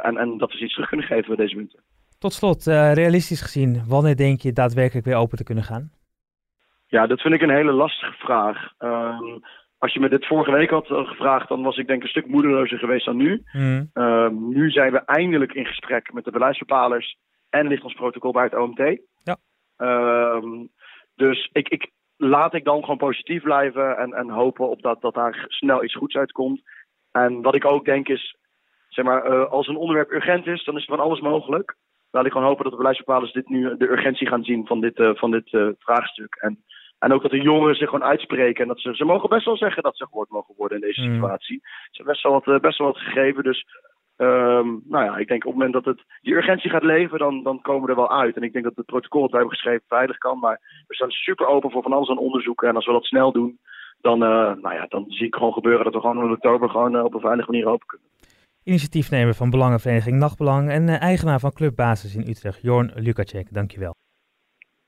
en, 0.04 0.18
en 0.18 0.38
dat 0.38 0.52
we 0.52 0.60
iets 0.60 0.74
terug 0.74 0.90
kunnen 0.90 1.06
geven 1.06 1.38
deze 1.38 1.56
winter. 1.56 1.80
Tot 2.20 2.34
slot, 2.34 2.66
realistisch 2.94 3.42
gezien, 3.42 3.84
wanneer 3.88 4.16
denk 4.16 4.42
je 4.42 4.54
daadwerkelijk 4.54 5.06
weer 5.06 5.16
open 5.16 5.38
te 5.38 5.44
kunnen 5.44 5.64
gaan? 5.64 5.92
Ja, 6.96 7.08
dat 7.08 7.22
vind 7.22 7.34
ik 7.34 7.42
een 7.42 7.60
hele 7.60 7.72
lastige 7.72 8.14
vraag. 8.14 8.72
Um, 8.80 9.40
als 9.78 9.94
je 9.94 10.00
me 10.00 10.10
dit 10.10 10.26
vorige 10.26 10.52
week 10.52 10.70
had 10.70 10.88
gevraagd, 10.88 11.48
dan 11.48 11.64
was 11.64 11.78
ik 11.78 11.88
denk 11.88 12.04
een 12.04 12.10
stuk 12.10 12.28
moedelozer 12.28 12.78
geweest 12.78 13.06
dan 13.06 13.18
nu. 13.18 13.44
Mm. 13.52 13.90
Um, 13.94 14.50
nu 14.50 14.70
zijn 14.70 14.92
we 14.92 15.00
eindelijk 15.06 15.54
in 15.54 15.66
gesprek 15.66 16.14
met 16.14 16.24
de 16.24 16.32
beleidsbepalers 16.32 17.18
en 17.50 17.68
ligt 17.68 17.84
ons 17.84 17.94
protocol 17.94 18.32
bij 18.32 18.44
het 18.44 18.56
OMT. 18.56 19.00
Ja. 19.24 19.38
Um, 20.36 20.70
dus 21.16 21.50
ik, 21.52 21.70
ik, 21.70 21.92
laat 22.18 22.54
ik 22.54 22.64
dan 22.64 22.82
gewoon 22.82 22.98
positief 22.98 23.44
blijven 23.44 23.98
en, 23.98 24.14
en 24.14 24.30
hopen 24.30 24.70
op 24.70 24.82
dat, 24.82 25.02
dat 25.02 25.14
daar 25.14 25.46
snel 25.48 25.84
iets 25.84 25.96
goeds 25.96 26.16
uitkomt. 26.16 26.62
En 27.12 27.42
wat 27.42 27.56
ik 27.56 27.66
ook 27.66 27.86
denk 27.86 28.08
is, 28.08 28.38
zeg 28.88 29.06
maar, 29.06 29.32
uh, 29.32 29.52
als 29.52 29.68
een 29.68 29.78
onderwerp 29.78 30.12
urgent 30.12 30.48
is, 30.48 30.64
dan 30.64 30.78
is 30.78 30.86
van 30.86 31.00
alles 31.00 31.20
mogelijk. 31.20 31.76
Laat 32.12 32.26
ik 32.26 32.32
gewoon 32.32 32.48
hopen 32.48 32.64
dat 32.64 32.72
de 32.72 32.78
beleidsbepalers 32.78 33.32
dit 33.32 33.50
nu 33.50 33.78
de 33.78 33.92
urgentie 33.92 34.28
gaan 34.28 34.44
zien 34.44 34.66
van 34.68 34.82
dit, 34.82 35.00
uh, 35.00 35.16
van 35.16 35.32
dit 35.32 35.54
uh, 35.54 35.70
vraagstuk. 35.80 36.36
En 36.36 36.64
en 37.00 37.14
ook 37.14 37.22
dat 37.22 37.32
de 37.32 37.42
jongeren 37.42 37.76
zich 37.76 37.90
gewoon 37.90 38.08
uitspreken. 38.08 38.62
En 38.62 38.68
dat 38.68 38.80
ze, 38.80 38.96
ze 38.96 39.06
mogen 39.06 39.30
best 39.30 39.46
wel 39.46 39.58
zeggen 39.58 39.84
dat 39.84 39.98
ze 39.98 40.06
gehoord 40.06 40.30
mogen 40.30 40.56
worden 40.58 40.78
in 40.82 40.88
deze 40.88 41.02
mm. 41.02 41.14
situatie. 41.14 41.60
Ze 41.62 41.90
hebben 41.92 42.14
best 42.14 42.24
wel 42.24 42.32
wat, 42.32 42.62
best 42.62 42.78
wel 42.78 42.88
wat 42.88 42.98
gegeven. 42.98 43.44
Dus 43.44 43.66
um, 44.18 44.82
nou 44.86 45.04
ja, 45.06 45.18
ik 45.18 45.28
denk 45.28 45.46
op 45.46 45.52
het 45.52 45.62
moment 45.62 45.74
dat 45.74 45.86
het 45.86 46.06
die 46.22 46.34
urgentie 46.34 46.70
gaat 46.70 46.84
leven, 46.84 47.20
dan, 47.20 47.44
dan 47.44 47.62
komen 47.62 47.84
we 47.84 47.90
er 47.90 47.96
wel 47.96 48.12
uit. 48.12 48.36
En 48.36 48.44
ik 48.44 48.54
denk 48.54 48.66
dat 48.66 48.76
het 48.76 48.86
protocol 48.86 49.22
dat 49.22 49.32
wij 49.32 49.40
hebben 49.40 49.58
geschreven 49.58 49.86
veilig 49.88 50.18
kan. 50.18 50.40
Maar 50.40 50.84
we 50.88 50.96
staan 50.96 51.10
super 51.10 51.48
open 51.48 51.72
voor 51.72 51.82
van 51.82 51.94
alles 51.94 52.10
aan 52.10 52.18
onderzoeken. 52.18 52.68
En 52.68 52.76
als 52.76 52.86
we 52.86 52.92
dat 52.92 53.06
snel 53.06 53.32
doen, 53.32 53.60
dan, 54.02 54.24
uh, 54.24 54.54
nou 54.62 54.74
ja, 54.74 54.86
dan 54.90 55.06
zie 55.08 55.28
ik 55.28 55.36
gewoon 55.36 55.54
gebeuren 55.54 55.84
dat 55.84 55.94
we 55.94 56.00
gewoon 56.00 56.26
in 56.26 56.32
oktober 56.32 56.70
gewoon 56.70 56.96
uh, 56.96 57.04
op 57.04 57.14
een 57.14 57.20
veilige 57.20 57.52
manier 57.52 57.68
open 57.68 57.88
kunnen. 57.88 58.08
Initiatiefnemer 58.64 59.34
van 59.34 59.50
Belangenvereniging 59.50 60.18
Nachtbelang 60.20 60.70
en 60.70 60.88
uh, 60.88 61.02
eigenaar 61.02 61.40
van 61.40 61.54
Clubbasis 61.54 62.16
in 62.16 62.30
Utrecht, 62.30 62.62
Jorn 62.62 62.92
Lukacek. 62.96 63.54
Dankjewel. 63.54 63.96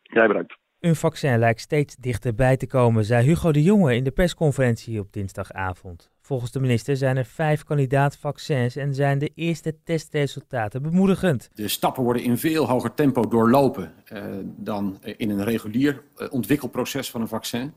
Jij 0.02 0.28
bedankt. 0.28 0.58
Een 0.80 0.96
vaccin 0.96 1.40
lijkt 1.40 1.62
steeds 1.62 1.96
dichterbij 1.96 2.58
te 2.58 2.68
komen, 2.68 3.06
zei 3.06 3.26
Hugo 3.26 3.52
de 3.52 3.64
Jonge 3.64 3.96
in 3.96 4.04
de 4.04 4.12
persconferentie 4.12 5.00
op 5.00 5.14
dinsdagavond. 5.14 6.12
Volgens 6.22 6.52
de 6.52 6.60
minister 6.60 6.98
zijn 6.98 7.18
er 7.18 7.26
vijf 7.26 7.64
kandidaat-vaccins 7.64 8.76
en 8.76 8.94
zijn 8.94 9.20
de 9.20 9.32
eerste 9.36 9.76
testresultaten 9.84 10.82
bemoedigend. 10.82 11.50
De 11.54 11.68
stappen 11.68 12.04
worden 12.04 12.24
in 12.24 12.38
veel 12.38 12.68
hoger 12.68 12.94
tempo 12.94 13.28
doorlopen 13.28 13.94
uh, 14.14 14.24
dan 14.44 15.00
in 15.02 15.30
een 15.30 15.44
regulier 15.44 16.04
uh, 16.18 16.28
ontwikkelproces 16.32 17.12
van 17.12 17.22
een 17.22 17.28
vaccin. 17.28 17.74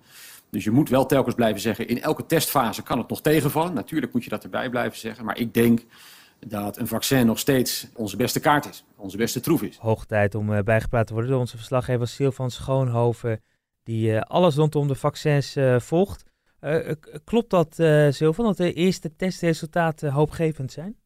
Dus 0.51 0.65
je 0.65 0.71
moet 0.71 0.89
wel 0.89 1.07
telkens 1.07 1.35
blijven 1.35 1.61
zeggen, 1.61 1.89
in 1.89 2.03
elke 2.03 2.27
testfase 2.27 2.83
kan 2.83 2.99
het 2.99 3.09
nog 3.09 3.21
tegenvallen. 3.21 3.75
Natuurlijk 3.75 4.13
moet 4.13 4.25
je 4.25 4.31
dat 4.31 4.45
erbij 4.45 4.71
blijven 4.71 4.99
zeggen, 4.99 5.25
maar 5.25 5.39
ik 5.39 5.55
denk 5.55 5.81
dat 6.47 6.77
een 6.77 6.87
vaccin 6.87 7.27
nog 7.27 7.39
steeds 7.39 7.87
onze 7.95 8.17
beste 8.17 8.41
kaart 8.41 8.69
is, 8.69 8.85
onze 8.97 9.17
beste 9.17 9.41
troef 9.41 9.63
is. 9.63 9.77
Hoog 9.77 10.07
tijd 10.07 10.35
om 10.35 10.53
uh, 10.53 10.63
bijgepraat 10.63 11.07
te 11.07 11.13
worden 11.13 11.31
door 11.31 11.41
onze 11.41 11.57
verslaggever 11.57 12.09
Sil 12.15 12.33
van 12.33 12.51
Schoonhoven, 12.51 13.43
die 13.83 14.21
alles 14.21 14.55
rondom 14.55 14.89
de 14.89 14.95
vaccins 14.95 15.57
volgt. 15.77 16.25
klopt 17.25 17.51
dat, 17.51 17.75
Silvan, 18.15 18.45
dat 18.45 18.57
de 18.57 18.73
eerste 18.73 19.17
testresultaten 19.17 20.13
hoopgevend 20.13 20.73
zijn? 20.73 20.99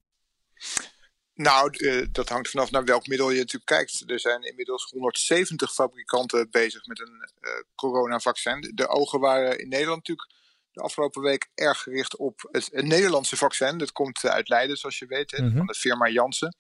Nou, 1.35 1.71
dat 2.13 2.29
hangt 2.29 2.51
vanaf 2.51 2.71
naar 2.71 2.85
welk 2.85 3.07
middel 3.07 3.31
je 3.31 3.39
natuurlijk 3.39 3.67
kijkt. 3.67 4.03
Er 4.07 4.21
zijn 4.21 4.43
inmiddels 4.43 4.91
170 4.91 5.75
fabrikanten 5.75 6.51
bezig 6.51 6.87
met 6.87 7.01
een 7.01 7.27
coronavaccin. 7.75 8.73
De 8.75 8.89
ogen 8.89 9.21
waren 9.21 9.59
in 9.59 9.69
Nederland 9.69 9.99
natuurlijk 9.99 10.33
de 10.75 10.83
afgelopen 10.83 11.23
week 11.23 11.51
erg 11.55 11.83
gericht 11.83 12.17
op 12.17 12.49
het, 12.51 12.71
Nederlandse 12.73 13.37
vaccin. 13.37 13.79
Dat 13.79 13.93
komt 13.93 14.25
uit 14.25 14.49
Leiden, 14.49 14.77
zoals 14.77 14.99
je 14.99 15.07
weet, 15.07 15.39
mhm. 15.39 15.57
van 15.57 15.67
de 15.67 15.75
firma 15.75 16.09
Janssen. 16.09 16.57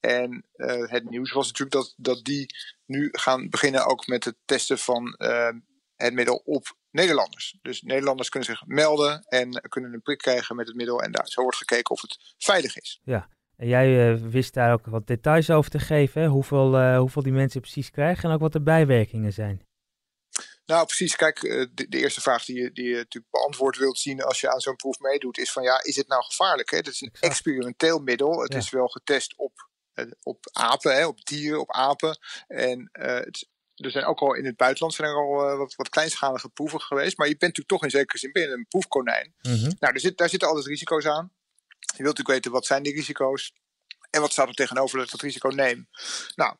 En 0.00 0.44
uh, 0.56 0.90
het 0.90 1.10
nieuws 1.10 1.32
was 1.32 1.46
natuurlijk 1.46 1.76
dat, 1.76 1.94
dat 1.96 2.24
die 2.24 2.46
nu 2.86 3.08
gaan 3.12 3.48
beginnen 3.48 3.86
ook 3.86 4.06
met 4.06 4.24
het 4.24 4.36
testen 4.44 4.78
van 4.78 5.14
uh, 5.18 5.50
het 5.96 6.14
middel 6.14 6.42
op 6.44 6.76
Nederlanders. 6.90 7.58
Dus 7.62 7.82
Nederlanders 7.82 8.28
kunnen 8.28 8.48
zich 8.48 8.66
melden 8.66 9.22
en 9.22 9.68
kunnen 9.68 9.92
een 9.92 10.02
prik 10.02 10.18
krijgen 10.18 10.56
met 10.56 10.66
het 10.66 10.76
middel. 10.76 11.02
En 11.02 11.12
daar, 11.12 11.26
zo 11.26 11.42
wordt 11.42 11.56
gekeken 11.56 11.90
of 11.90 12.00
het 12.00 12.34
veilig 12.38 12.76
is. 12.76 13.00
Ja, 13.02 13.28
en 13.56 13.68
jij 13.68 14.12
uh, 14.12 14.22
wist 14.22 14.54
daar 14.54 14.72
ook 14.72 14.86
wat 14.86 15.06
details 15.06 15.50
over 15.50 15.70
te 15.70 15.78
geven. 15.78 16.22
Hè? 16.22 16.28
Hoeveel, 16.28 16.96
hoeveel 16.96 17.22
die 17.22 17.32
mensen 17.32 17.60
precies 17.60 17.90
krijgen 17.90 18.28
en 18.28 18.34
ook 18.34 18.40
wat 18.40 18.52
de 18.52 18.62
bijwerkingen 18.62 19.32
zijn. 19.32 19.67
Nou, 20.68 20.86
precies. 20.86 21.16
Kijk, 21.16 21.42
eh, 21.42 21.66
de, 21.72 21.88
de, 21.88 21.98
eerste 21.98 22.20
vraag 22.20 22.44
die 22.44 22.56
je, 22.56 22.72
die 22.72 22.88
je 22.88 22.96
natuurlijk 22.96 23.32
beantwoord 23.32 23.76
wilt 23.76 23.98
zien 23.98 24.22
als 24.22 24.40
je 24.40 24.52
aan 24.52 24.60
zo'n 24.60 24.76
proef 24.76 24.98
meedoet, 24.98 25.38
is 25.38 25.52
van 25.52 25.62
ja, 25.62 25.82
is 25.82 25.96
het 25.96 26.08
nou 26.08 26.24
gevaarlijk? 26.24 26.70
Het 26.70 26.86
is 26.86 27.00
een 27.00 27.12
experimenteel 27.20 27.98
middel. 27.98 28.42
Het 28.42 28.54
is 28.54 28.70
wel 28.70 28.88
getest 28.88 29.34
op, 29.36 29.68
eh, 29.94 30.04
op 30.22 30.48
apen, 30.52 30.94
hè, 30.94 31.06
op 31.06 31.24
dieren, 31.24 31.60
op 31.60 31.72
apen. 31.72 32.18
En 32.46 32.90
uh, 32.92 33.06
het, 33.06 33.48
er 33.74 33.90
zijn 33.90 34.04
ook 34.04 34.20
al 34.20 34.34
in 34.34 34.44
het 34.44 34.56
buitenland 34.56 34.94
zijn 34.94 35.08
er 35.08 35.16
al 35.16 35.56
wat, 35.56 35.74
wat 35.74 35.88
kleinschalige 35.88 36.48
proeven 36.48 36.80
geweest. 36.80 37.18
Maar 37.18 37.28
je 37.28 37.36
bent 37.36 37.56
natuurlijk 37.56 37.68
toch 37.68 37.82
in 37.82 37.98
zekere 37.98 38.18
zin 38.18 38.32
binnen 38.32 38.58
een 38.58 38.66
proefkonijn. 38.68 39.34
Mm 39.42 39.54
-hmm. 39.54 39.76
Nou, 39.78 39.94
er 39.94 40.00
zit, 40.00 40.18
daar 40.18 40.28
zitten 40.28 40.48
altijd 40.48 40.66
risico's 40.66 41.06
aan. 41.06 41.32
Je 41.78 42.02
wilt 42.02 42.16
natuurlijk 42.16 42.28
weten 42.28 42.50
wat 42.50 42.66
zijn 42.66 42.82
die 42.82 42.94
risico's. 42.94 43.52
En 44.10 44.20
wat 44.20 44.32
staat 44.32 44.48
er 44.48 44.54
tegenover 44.54 44.96
dat 44.96 45.06
ik 45.06 45.12
dat 45.12 45.20
risico 45.20 45.48
neem? 45.48 45.88
Nou, 46.34 46.56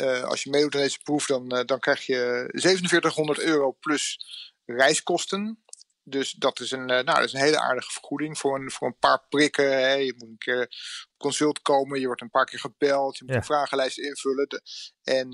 uh, 0.00 0.22
als 0.22 0.42
je 0.42 0.50
meedoet 0.50 0.74
aan 0.74 0.80
deze 0.80 0.98
proef, 1.02 1.26
dan, 1.26 1.56
uh, 1.56 1.64
dan 1.64 1.78
krijg 1.78 2.06
je 2.06 2.48
4700 2.52 3.40
euro 3.40 3.76
plus 3.80 4.18
reiskosten. 4.64 5.64
Dus 6.04 6.32
dat 6.32 6.60
is 6.60 6.70
een, 6.70 6.80
uh, 6.80 6.86
nou, 6.86 7.04
dat 7.04 7.24
is 7.24 7.32
een 7.32 7.40
hele 7.40 7.60
aardige 7.60 7.92
vergoeding 7.92 8.38
voor 8.38 8.58
een, 8.58 8.70
voor 8.70 8.86
een 8.86 8.98
paar 8.98 9.26
prikken. 9.28 9.78
Hè. 9.78 9.92
Je 9.92 10.14
moet 10.16 10.28
een 10.28 10.38
keer 10.38 10.62
op 10.62 11.18
consult 11.18 11.62
komen, 11.62 12.00
je 12.00 12.06
wordt 12.06 12.20
een 12.20 12.30
paar 12.30 12.44
keer 12.44 12.58
gebeld, 12.58 13.18
je 13.18 13.24
moet 13.24 13.32
ja. 13.32 13.38
een 13.38 13.46
vragenlijst 13.46 13.98
invullen. 13.98 14.48
De, 14.48 14.62
en 15.02 15.28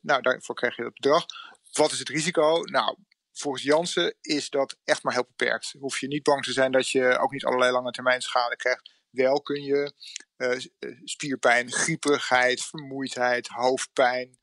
nou, 0.00 0.22
daarvoor 0.22 0.54
krijg 0.54 0.76
je 0.76 0.82
dat 0.82 0.94
bedrag. 0.94 1.24
Wat 1.72 1.92
is 1.92 1.98
het 1.98 2.08
risico? 2.08 2.60
Nou, 2.62 2.96
volgens 3.32 3.62
Jansen 3.62 4.14
is 4.20 4.50
dat 4.50 4.76
echt 4.84 5.02
maar 5.02 5.12
heel 5.12 5.26
beperkt. 5.36 5.74
Hoef 5.78 5.98
je 5.98 6.06
niet 6.06 6.22
bang 6.22 6.44
te 6.44 6.52
zijn 6.52 6.72
dat 6.72 6.88
je 6.88 7.18
ook 7.18 7.32
niet 7.32 7.44
allerlei 7.44 7.72
lange 7.72 7.90
termijn 7.90 8.22
schade 8.22 8.56
krijgt. 8.56 8.96
Wel 9.10 9.42
kun 9.42 9.62
je 9.62 9.92
uh, 10.36 10.58
spierpijn, 11.04 11.72
grieperigheid, 11.72 12.64
vermoeidheid, 12.64 13.46
hoofdpijn. 13.46 14.38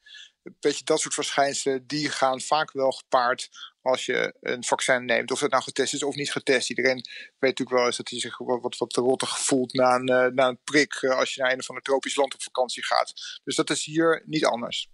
Beetje 0.59 0.83
dat 0.83 0.99
soort 0.99 1.13
verschijnselen, 1.13 1.87
die 1.87 2.09
gaan 2.09 2.41
vaak 2.41 2.71
wel 2.71 2.91
gepaard 2.91 3.49
als 3.81 4.05
je 4.05 4.35
een 4.39 4.63
vaccin 4.63 5.05
neemt. 5.05 5.31
Of 5.31 5.39
het 5.39 5.51
nou 5.51 5.63
getest 5.63 5.93
is 5.93 6.03
of 6.03 6.15
niet 6.15 6.31
getest. 6.31 6.69
Iedereen 6.69 6.95
weet 7.39 7.39
natuurlijk 7.39 7.77
wel 7.77 7.85
eens 7.85 7.97
dat 7.97 8.09
hij 8.09 8.19
zich 8.19 8.37
wat, 8.37 8.77
wat, 8.77 8.95
rottig 8.95 9.39
voelt 9.39 9.73
na 9.73 9.95
een, 9.95 10.09
uh, 10.09 10.25
na 10.25 10.47
een 10.47 10.59
prik 10.63 11.03
als 11.03 11.33
je 11.33 11.41
naar 11.41 11.51
een 11.51 11.59
of 11.59 11.69
ander 11.69 11.83
tropisch 11.83 12.15
land 12.15 12.33
op 12.33 12.41
vakantie 12.41 12.85
gaat. 12.85 13.39
Dus 13.43 13.55
dat 13.55 13.69
is 13.69 13.85
hier 13.85 14.23
niet 14.25 14.45
anders. 14.45 14.89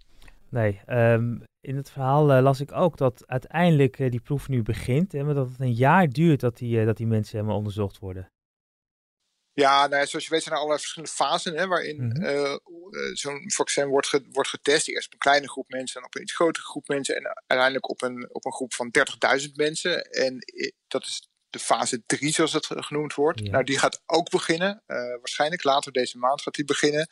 Nee, 0.49 0.81
um, 0.87 1.43
in 1.61 1.75
het 1.75 1.91
verhaal 1.91 2.41
las 2.41 2.59
ik 2.59 2.71
ook 2.71 2.97
dat 2.97 3.23
uiteindelijk 3.27 3.97
die 3.97 4.21
proef 4.21 4.47
nu 4.47 4.63
begint. 4.63 5.13
En 5.13 5.25
dat 5.33 5.49
het 5.49 5.59
een 5.59 5.73
jaar 5.73 6.09
duurt 6.09 6.39
dat 6.39 6.57
die, 6.57 6.85
dat 6.85 6.97
die 6.97 7.07
mensen 7.07 7.35
helemaal 7.37 7.57
onderzocht 7.57 7.99
worden. 7.99 8.31
Ja, 9.53 9.87
nou 9.87 10.01
ja, 10.01 10.05
zoals 10.05 10.25
je 10.25 10.31
weet 10.31 10.43
zijn 10.43 10.53
er 10.53 10.59
allerlei 10.61 10.81
verschillende 10.81 11.15
fasen 11.15 11.57
hè, 11.57 11.67
waarin 11.67 12.03
mm 12.03 12.11
-hmm. 12.11 12.23
uh, 12.23 12.55
zo'n 13.13 13.51
vaccin 13.51 13.87
wordt, 13.87 14.07
ge 14.07 14.25
wordt 14.31 14.49
getest. 14.49 14.87
Eerst 14.87 15.05
op 15.07 15.13
een 15.13 15.19
kleine 15.19 15.49
groep 15.49 15.69
mensen, 15.69 15.93
dan 15.93 16.09
op 16.09 16.15
een 16.15 16.21
iets 16.21 16.35
grotere 16.35 16.65
groep 16.65 16.87
mensen 16.87 17.15
en 17.15 17.25
uiteindelijk 17.25 17.89
op 17.89 18.01
een, 18.01 18.29
op 18.31 18.45
een 18.45 18.53
groep 18.53 18.73
van 18.73 18.91
30.000 19.39 19.51
mensen. 19.53 20.03
En 20.03 20.37
dat 20.87 21.03
is 21.03 21.29
de 21.51 21.59
fase 21.59 22.03
3, 22.05 22.31
zoals 22.31 22.51
dat 22.51 22.67
genoemd 22.69 23.13
wordt. 23.13 23.39
Ja. 23.39 23.51
Nou, 23.51 23.63
die 23.63 23.79
gaat 23.79 24.01
ook 24.05 24.29
beginnen. 24.29 24.83
Uh, 24.87 24.97
waarschijnlijk 24.97 25.63
later 25.63 25.91
deze 25.91 26.17
maand 26.17 26.41
gaat 26.41 26.55
die 26.55 26.65
beginnen. 26.65 27.07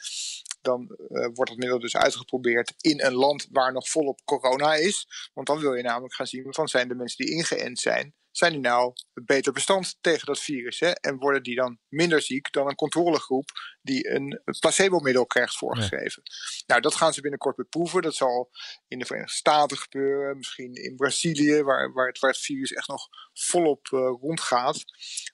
Dan 0.62 0.82
uh, 0.82 1.28
wordt 1.34 1.50
het 1.52 1.60
middel 1.60 1.80
dus 1.80 1.96
uitgeprobeerd 1.96 2.74
in 2.78 3.02
een 3.02 3.14
land 3.14 3.48
waar 3.52 3.74
nog 3.74 3.90
volop 3.90 4.20
corona 4.26 4.74
is. 4.74 5.30
Want 5.34 5.48
dan 5.48 5.60
wil 5.60 5.74
je 5.74 5.84
namelijk 5.84 6.14
gaan 6.14 6.28
zien 6.28 6.46
van 6.50 6.68
zijn 6.68 6.88
de 6.88 6.96
mensen 6.96 7.26
die 7.26 7.36
ingeënt 7.36 7.80
zijn, 7.80 8.14
zijn 8.32 8.52
die 8.52 8.62
nou 8.62 8.94
beter 9.14 9.54
bestand 9.54 9.98
tegen 10.02 10.26
dat 10.26 10.40
virus? 10.40 10.80
Hè? 10.80 10.90
En 10.90 11.18
worden 11.18 11.44
die 11.44 11.56
dan 11.56 11.80
minder 11.88 12.22
ziek 12.22 12.52
dan 12.52 12.68
een 12.68 12.76
controlegroep 12.76 13.50
die 13.82 14.10
een 14.10 14.42
placebo-middel 14.60 15.26
krijgt 15.26 15.58
voorgeschreven? 15.58 16.22
Ja. 16.24 16.64
Nou, 16.66 16.82
dat 16.82 16.96
gaan 16.96 17.14
ze 17.14 17.22
binnenkort 17.22 17.56
beproeven. 17.56 18.02
Dat 18.02 18.16
zal 18.16 18.50
in 18.88 19.00
de 19.00 19.06
Verenigde 19.06 19.36
Staten 19.36 19.78
gebeuren, 19.78 20.38
misschien 20.38 20.74
in 20.74 20.96
Brazilië, 20.96 21.64
waar, 21.64 21.94
waar, 21.94 22.08
het, 22.08 22.20
waar 22.20 22.32
het 22.32 22.40
virus 22.40 22.74
echt 22.74 22.88
nog 22.88 23.08
volop 23.34 23.88
uh, 23.92 24.00
rondgaat. 24.00 24.84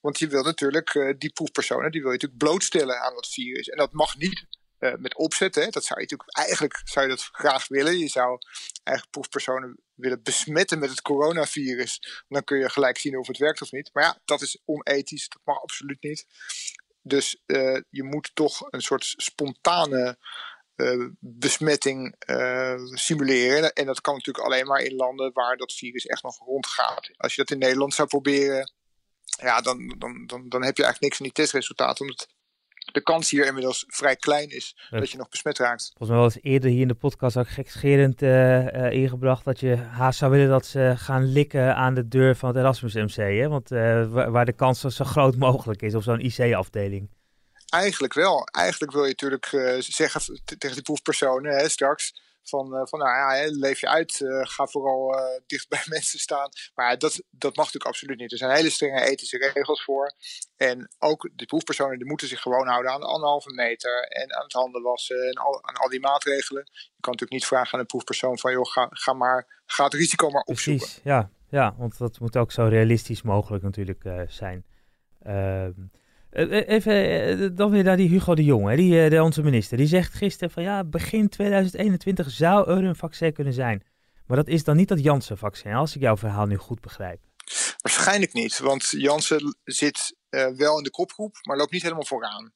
Want 0.02 0.20
je 0.20 0.28
wil 0.28 0.44
natuurlijk 0.44 0.94
uh, 0.94 1.14
die 1.18 1.32
proefpersonen, 1.32 1.92
die 1.92 2.02
wil 2.02 2.12
je 2.12 2.18
natuurlijk 2.18 2.44
blootstellen 2.44 3.02
aan 3.02 3.14
dat 3.14 3.28
virus. 3.28 3.68
En 3.68 3.78
dat 3.78 3.94
mag 3.94 4.18
niet 4.18 4.46
met 5.00 5.16
opzet. 5.16 5.56
Hè. 5.56 5.68
Dat 5.70 5.86
zou 5.86 6.00
je 6.00 6.08
natuurlijk 6.10 6.38
eigenlijk 6.38 6.82
zou 6.84 7.06
je 7.06 7.12
dat 7.12 7.30
graag 7.32 7.68
willen. 7.68 7.98
Je 7.98 8.08
zou 8.08 8.38
eigen 8.84 9.10
proefpersonen 9.10 9.78
willen 9.94 10.24
besmetten 10.24 10.80
met 10.80 10.90
het 10.90 11.02
coronavirus. 11.02 12.24
Dan 12.28 12.44
kun 12.44 12.58
je 12.58 12.70
gelijk 12.70 12.98
zien 12.98 13.18
of 13.18 13.28
het 13.28 13.38
werkt 13.38 13.62
of 13.62 13.72
niet. 13.72 13.90
Maar 13.94 14.04
ja, 14.04 14.20
dat 14.26 14.42
is 14.42 14.62
onethisch. 14.66 15.30
Dat 15.30 15.42
mag 15.44 15.62
absoluut 15.62 16.02
niet. 16.02 16.26
Dus 17.02 17.42
uh, 17.46 17.80
je 17.90 18.04
moet 18.04 18.32
toch 18.34 18.68
een 18.70 18.82
soort 18.82 19.14
spontane 19.18 20.18
uh, 20.76 21.08
besmetting 21.20 22.16
simuleren. 22.94 23.74
En 23.74 23.86
dat 23.86 24.02
kan 24.02 24.14
natuurlijk 24.14 24.46
alleen 24.46 24.68
maar 24.68 24.80
in 24.80 24.96
landen 24.96 25.34
waar 25.34 25.58
dat 25.58 25.74
virus 25.74 26.06
echt 26.06 26.24
nog 26.24 26.38
rondgaat. 26.38 27.10
Als 27.18 27.36
je 27.36 27.42
dat 27.42 27.52
in 27.52 27.60
Nederland 27.60 27.94
zou 27.94 28.08
proberen, 28.08 28.72
ja, 29.26 29.62
dan, 29.62 29.96
dan, 29.98 30.26
dan, 30.26 30.50
dan 30.50 30.64
heb 30.64 30.78
je 30.78 30.84
eigenlijk 30.84 31.02
niks 31.02 31.18
aan 31.18 31.26
die 31.26 31.36
testresultaten. 31.36 32.02
Omdat 32.02 32.28
de 32.92 33.02
kans 33.02 33.30
hier 33.30 33.46
inmiddels 33.46 33.86
vrij 33.88 34.16
klein 34.16 34.50
is 34.50 34.76
dat 34.90 35.10
je 35.10 35.18
nog 35.18 35.30
besmet 35.30 35.58
raakt. 35.58 35.92
Volgens 35.98 36.10
mij 36.10 36.20
was 36.20 36.38
eerder 36.42 36.70
hier 36.70 36.82
in 36.82 36.88
de 36.88 36.94
podcast 36.94 37.38
ook 37.38 37.50
gekscherend 37.50 38.22
uh, 38.22 38.66
uh, 38.66 38.92
ingebracht 38.92 39.46
dat 39.46 39.60
je 39.60 39.76
haast 39.76 40.20
zou 40.20 40.32
willen 40.32 40.50
dat 40.50 40.66
ze 40.66 40.94
gaan 40.98 41.26
likken 41.26 41.76
aan 41.76 41.94
de 41.94 42.08
deur 42.08 42.36
van 42.36 42.50
het 42.50 42.58
Erasmus 42.58 42.94
MC. 42.94 43.16
Hè? 43.16 43.48
Want 43.48 43.72
uh, 43.72 44.08
waar 44.08 44.46
de 44.46 44.54
kans 44.54 44.80
zo 44.80 45.06
groot 45.06 45.36
mogelijk 45.36 45.82
is 45.82 45.96
op 45.96 46.04
zo'n 46.04 46.20
IC-afdeling. 46.20 47.10
Eigenlijk 47.70 48.14
wel. 48.14 48.48
Eigenlijk 48.52 48.92
wil 48.92 49.02
je 49.02 49.08
natuurlijk 49.08 49.48
zeggen 49.80 50.22
tegen 50.46 50.76
die 50.76 50.82
proefpersonen 50.82 51.58
hè, 51.58 51.70
straks 51.70 52.14
van, 52.50 52.76
uh, 52.76 52.82
van 52.84 53.00
nou 53.00 53.12
ja, 53.12 53.50
leef 53.52 53.80
je 53.80 53.88
uit, 53.88 54.20
uh, 54.20 54.40
ga 54.42 54.66
vooral 54.66 55.20
uh, 55.20 55.24
dicht 55.48 55.70
bij 55.70 55.84
mensen 55.96 56.20
staan. 56.20 56.50
Maar 56.76 56.98
dat, 56.98 57.24
dat 57.30 57.56
mag 57.56 57.66
natuurlijk 57.66 57.86
absoluut 57.86 58.20
niet. 58.20 58.32
Er 58.32 58.38
zijn 58.38 58.56
hele 58.56 58.70
strenge 58.70 59.02
ethische 59.02 59.52
regels 59.54 59.84
voor. 59.84 60.14
En 60.56 60.90
ook 61.00 61.30
de 61.34 61.46
proefpersonen 61.46 61.98
die 61.98 62.08
moeten 62.08 62.28
zich 62.28 62.42
gewoon 62.42 62.68
houden 62.68 62.92
aan 62.92 63.00
de 63.00 63.06
anderhalve 63.06 63.54
meter 63.54 64.04
en 64.04 64.36
aan 64.36 64.44
het 64.44 64.54
handen 64.54 64.82
wassen 64.82 65.28
en 65.28 65.34
al, 65.34 65.64
aan 65.64 65.76
al 65.76 65.90
die 65.90 66.00
maatregelen. 66.00 66.64
Je 66.74 67.02
kan 67.02 67.12
natuurlijk 67.12 67.32
niet 67.32 67.46
vragen 67.46 67.74
aan 67.74 67.80
een 67.80 67.86
proefpersoon 67.86 68.40
van 68.40 68.52
joh, 68.52 68.66
ga, 68.66 68.88
ga 68.90 69.14
maar, 69.14 69.62
ga 69.66 69.84
het 69.84 69.94
risico 69.94 70.30
maar 70.30 70.44
opzoeken. 70.44 70.86
Precies, 70.86 71.04
ja, 71.04 71.30
ja, 71.50 71.76
want 71.78 71.98
dat 71.98 72.20
moet 72.20 72.38
ook 72.38 72.52
zo 72.52 72.66
realistisch 72.66 73.22
mogelijk 73.22 73.64
natuurlijk 73.64 74.04
zijn. 74.28 74.66
Ehm, 75.26 75.36
eh, 75.36 75.66
eh, 75.66 75.74
even 76.36 76.94
eh, 76.94 77.50
dan 77.54 77.72
weer 77.72 77.84
naar 77.84 77.98
die 77.98 78.10
Hugo 78.10 78.36
de 78.36 78.44
Jong, 78.44 78.76
die, 78.76 79.10
de, 79.10 79.24
onze 79.24 79.42
minister. 79.42 79.78
Die 79.78 79.88
zegt 79.88 80.14
gisteren 80.14 80.52
van 80.52 80.64
ja, 80.64 80.84
begin 80.84 81.30
2021 81.30 82.30
zou 82.30 82.70
er 82.70 82.84
een 82.84 82.96
vaccin 82.96 83.34
kunnen 83.34 83.54
zijn. 83.54 83.84
Maar 84.28 84.38
dat 84.38 84.48
is 84.48 84.64
dan 84.64 84.76
niet 84.76 84.88
dat 84.88 85.04
Janssen-vaccin, 85.04 85.74
als 85.74 85.96
ik 85.96 86.02
jouw 86.02 86.18
verhaal 86.18 86.46
nu 86.46 86.58
goed 86.58 86.82
begrijp. 86.82 87.20
Waarschijnlijk 87.78 88.34
niet, 88.34 88.60
want 88.60 88.90
Janssen 88.90 89.58
zit 89.64 90.16
wel 90.30 90.78
in 90.78 90.84
de 90.84 90.90
kopgroep, 90.90 91.36
maar 91.42 91.58
loopt 91.58 91.72
niet 91.72 91.82
helemaal 91.82 92.06
vooraan. 92.06 92.54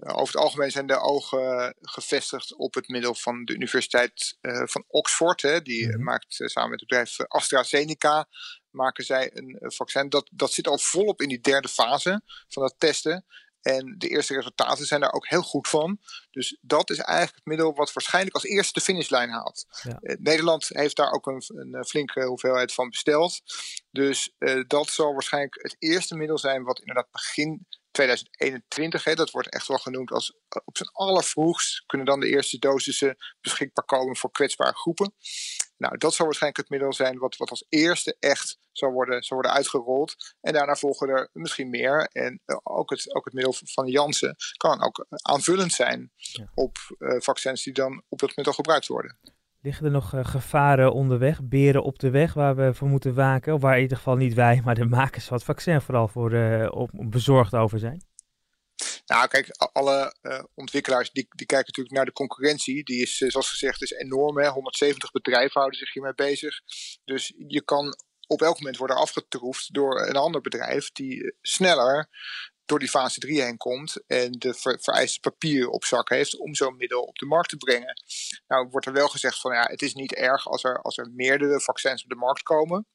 Over 0.00 0.34
het 0.34 0.42
algemeen 0.42 0.70
zijn 0.70 0.86
de 0.86 0.98
ogen 0.98 1.74
gevestigd 1.80 2.54
op 2.54 2.74
het 2.74 2.88
middel 2.88 3.14
van 3.14 3.44
de 3.44 3.54
Universiteit 3.54 4.36
uh, 4.40 4.62
van 4.64 4.84
Oxford. 4.86 5.42
Hè. 5.42 5.62
Die 5.62 5.88
mm. 5.88 6.02
maakt 6.02 6.26
samen 6.28 6.70
met 6.70 6.80
het 6.80 6.88
bedrijf 6.88 7.20
AstraZeneca 7.20 8.28
maken 8.70 9.04
zij 9.04 9.30
een 9.34 9.56
vaccin. 9.60 10.08
Dat, 10.08 10.28
dat 10.32 10.52
zit 10.52 10.68
al 10.68 10.78
volop 10.78 11.22
in 11.22 11.28
die 11.28 11.40
derde 11.40 11.68
fase 11.68 12.22
van 12.48 12.62
dat 12.62 12.74
testen. 12.78 13.24
En 13.66 13.94
de 13.98 14.08
eerste 14.08 14.34
resultaten 14.34 14.86
zijn 14.86 15.00
daar 15.00 15.12
ook 15.12 15.28
heel 15.28 15.42
goed 15.42 15.68
van. 15.68 15.98
Dus 16.30 16.58
dat 16.60 16.90
is 16.90 16.98
eigenlijk 16.98 17.36
het 17.36 17.44
middel 17.44 17.74
wat 17.74 17.92
waarschijnlijk 17.92 18.34
als 18.34 18.44
eerste 18.44 18.72
de 18.72 18.84
finishlijn 18.84 19.30
haalt. 19.30 19.66
Ja. 19.82 19.98
Uh, 20.00 20.16
Nederland 20.18 20.68
heeft 20.68 20.96
daar 20.96 21.12
ook 21.12 21.26
een, 21.26 21.42
een, 21.46 21.84
flinke 21.84 22.24
hoeveelheid 22.24 22.72
van 22.72 22.88
besteld. 22.88 23.40
Dus 23.90 24.34
uh, 24.38 24.62
dat 24.66 24.88
zal 24.88 25.12
waarschijnlijk 25.12 25.58
het 25.62 25.76
eerste 25.78 26.16
middel 26.16 26.38
zijn 26.38 26.62
wat 26.62 26.78
inderdaad 26.78 27.10
begin 27.10 27.66
2021, 27.96 29.04
hè, 29.04 29.14
dat 29.14 29.30
wordt 29.30 29.52
echt 29.52 29.66
wel 29.66 29.78
genoemd 29.78 30.10
als 30.10 30.36
op 30.64 30.76
zijn 30.76 30.90
allervroegst 30.92 31.84
kunnen 31.86 32.06
dan 32.06 32.20
de 32.20 32.28
eerste 32.28 32.58
dosissen 32.58 33.16
beschikbaar 33.40 33.84
komen 33.84 34.16
voor 34.16 34.30
kwetsbare 34.30 34.76
groepen. 34.76 35.14
Nou, 35.76 35.98
dat 35.98 36.14
zal 36.14 36.24
waarschijnlijk 36.26 36.62
het 36.62 36.70
middel 36.70 36.92
zijn 36.92 37.18
wat, 37.18 37.36
wat 37.36 37.50
als 37.50 37.66
eerste 37.68 38.16
echt 38.18 38.58
zal 38.72 38.90
worden, 38.90 39.22
zal 39.22 39.36
worden 39.36 39.56
uitgerold. 39.56 40.34
En 40.40 40.52
daarna 40.52 40.74
volgen 40.74 41.08
er 41.08 41.28
misschien 41.32 41.70
meer. 41.70 42.08
En 42.12 42.42
ook, 42.62 42.90
het, 42.90 43.14
ook 43.14 43.24
het 43.24 43.34
middel 43.34 43.54
van 43.64 43.86
Janssen 43.86 44.36
kan 44.56 44.82
ook 44.82 45.06
aanvullend 45.08 45.72
zijn 45.72 46.12
op 46.54 46.76
vaccins 46.98 47.62
die 47.62 47.72
dan 47.72 48.02
op 48.08 48.18
dat 48.18 48.36
middel 48.36 48.54
gebruikt 48.54 48.86
worden. 48.86 49.18
Liggen 49.66 49.84
er 49.84 49.90
nog 49.90 50.12
gevaren 50.22 50.92
onderweg, 50.92 51.42
beren 51.42 51.82
op 51.82 51.98
de 51.98 52.10
weg 52.10 52.34
waar 52.34 52.56
we 52.56 52.74
voor 52.74 52.88
moeten 52.88 53.14
waken? 53.14 53.60
waar 53.60 53.76
in 53.76 53.82
ieder 53.82 53.96
geval 53.96 54.16
niet 54.16 54.34
wij, 54.34 54.60
maar 54.64 54.74
de 54.74 54.84
makers 54.84 55.24
van 55.24 55.36
het 55.36 55.46
vaccin 55.46 55.80
vooral 55.80 56.08
voor 56.08 56.32
op, 56.70 56.90
bezorgd 56.92 57.54
over 57.54 57.78
zijn? 57.78 58.04
Nou, 59.06 59.28
kijk, 59.28 59.48
alle 59.72 60.16
uh, 60.22 60.42
ontwikkelaars 60.54 61.10
die, 61.10 61.26
die 61.28 61.46
kijken 61.46 61.66
natuurlijk 61.66 61.96
naar 61.96 62.04
de 62.04 62.12
concurrentie. 62.12 62.84
Die 62.84 63.02
is, 63.02 63.20
eh, 63.20 63.28
zoals 63.28 63.50
gezegd, 63.50 63.82
is 63.82 63.90
enorm. 63.90 64.38
Hè? 64.38 64.48
170 64.48 65.10
bedrijven 65.10 65.60
houden 65.60 65.78
zich 65.78 65.92
hiermee 65.92 66.14
bezig. 66.14 66.60
Dus 67.04 67.32
je 67.46 67.62
kan 67.62 67.96
op 68.26 68.42
elk 68.42 68.58
moment 68.58 68.76
worden 68.76 68.96
afgetroefd 68.96 69.74
door 69.74 70.08
een 70.08 70.16
ander 70.16 70.40
bedrijf 70.40 70.92
die 70.92 71.34
sneller 71.40 72.08
door 72.66 72.78
die 72.78 72.88
fase 72.88 73.20
3 73.20 73.42
heen 73.42 73.56
komt 73.56 74.06
en 74.06 74.32
de 74.32 74.54
vereiste 74.78 75.20
papieren 75.20 75.72
op 75.72 75.84
zak 75.84 76.08
heeft 76.08 76.36
om 76.36 76.54
zo'n 76.54 76.76
middel 76.76 77.02
op 77.02 77.18
de 77.18 77.26
markt 77.26 77.48
te 77.48 77.56
brengen. 77.56 78.02
Nou 78.46 78.68
wordt 78.70 78.86
er 78.86 78.92
wel 78.92 79.08
gezegd 79.08 79.40
van 79.40 79.52
ja, 79.52 79.62
het 79.62 79.82
is 79.82 79.94
niet 79.94 80.14
erg 80.14 80.48
als 80.48 80.64
er, 80.64 80.82
als 80.82 80.96
er 80.96 81.10
meerdere 81.14 81.60
vaccins 81.60 82.02
op 82.02 82.08
de 82.08 82.16
markt 82.16 82.42
komen. 82.42 82.86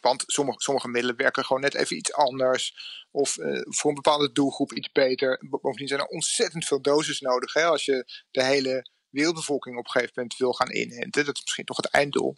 Want 0.00 0.24
sommige, 0.26 0.60
sommige 0.60 0.88
middelen 0.88 1.16
werken 1.16 1.44
gewoon 1.44 1.62
net 1.62 1.74
even 1.74 1.96
iets 1.96 2.12
anders. 2.12 2.74
Of 3.10 3.36
uh, 3.36 3.60
voor 3.64 3.90
een 3.90 3.96
bepaalde 3.96 4.32
doelgroep 4.32 4.72
iets 4.72 4.92
beter. 4.92 5.44
Bovendien 5.48 5.88
zijn 5.88 6.00
er 6.00 6.06
ontzettend 6.06 6.64
veel 6.64 6.82
doses 6.82 7.20
nodig. 7.20 7.52
Hè, 7.52 7.64
als 7.64 7.84
je 7.84 8.24
de 8.30 8.44
hele 8.44 8.86
wereldbevolking 9.10 9.78
op 9.78 9.84
een 9.84 9.90
gegeven 9.90 10.12
moment 10.16 10.36
wil 10.36 10.52
gaan 10.52 10.70
inhenten. 10.70 11.24
Dat 11.24 11.36
is 11.36 11.42
misschien 11.42 11.64
toch 11.64 11.76
het 11.76 11.90
einddoel. 11.90 12.36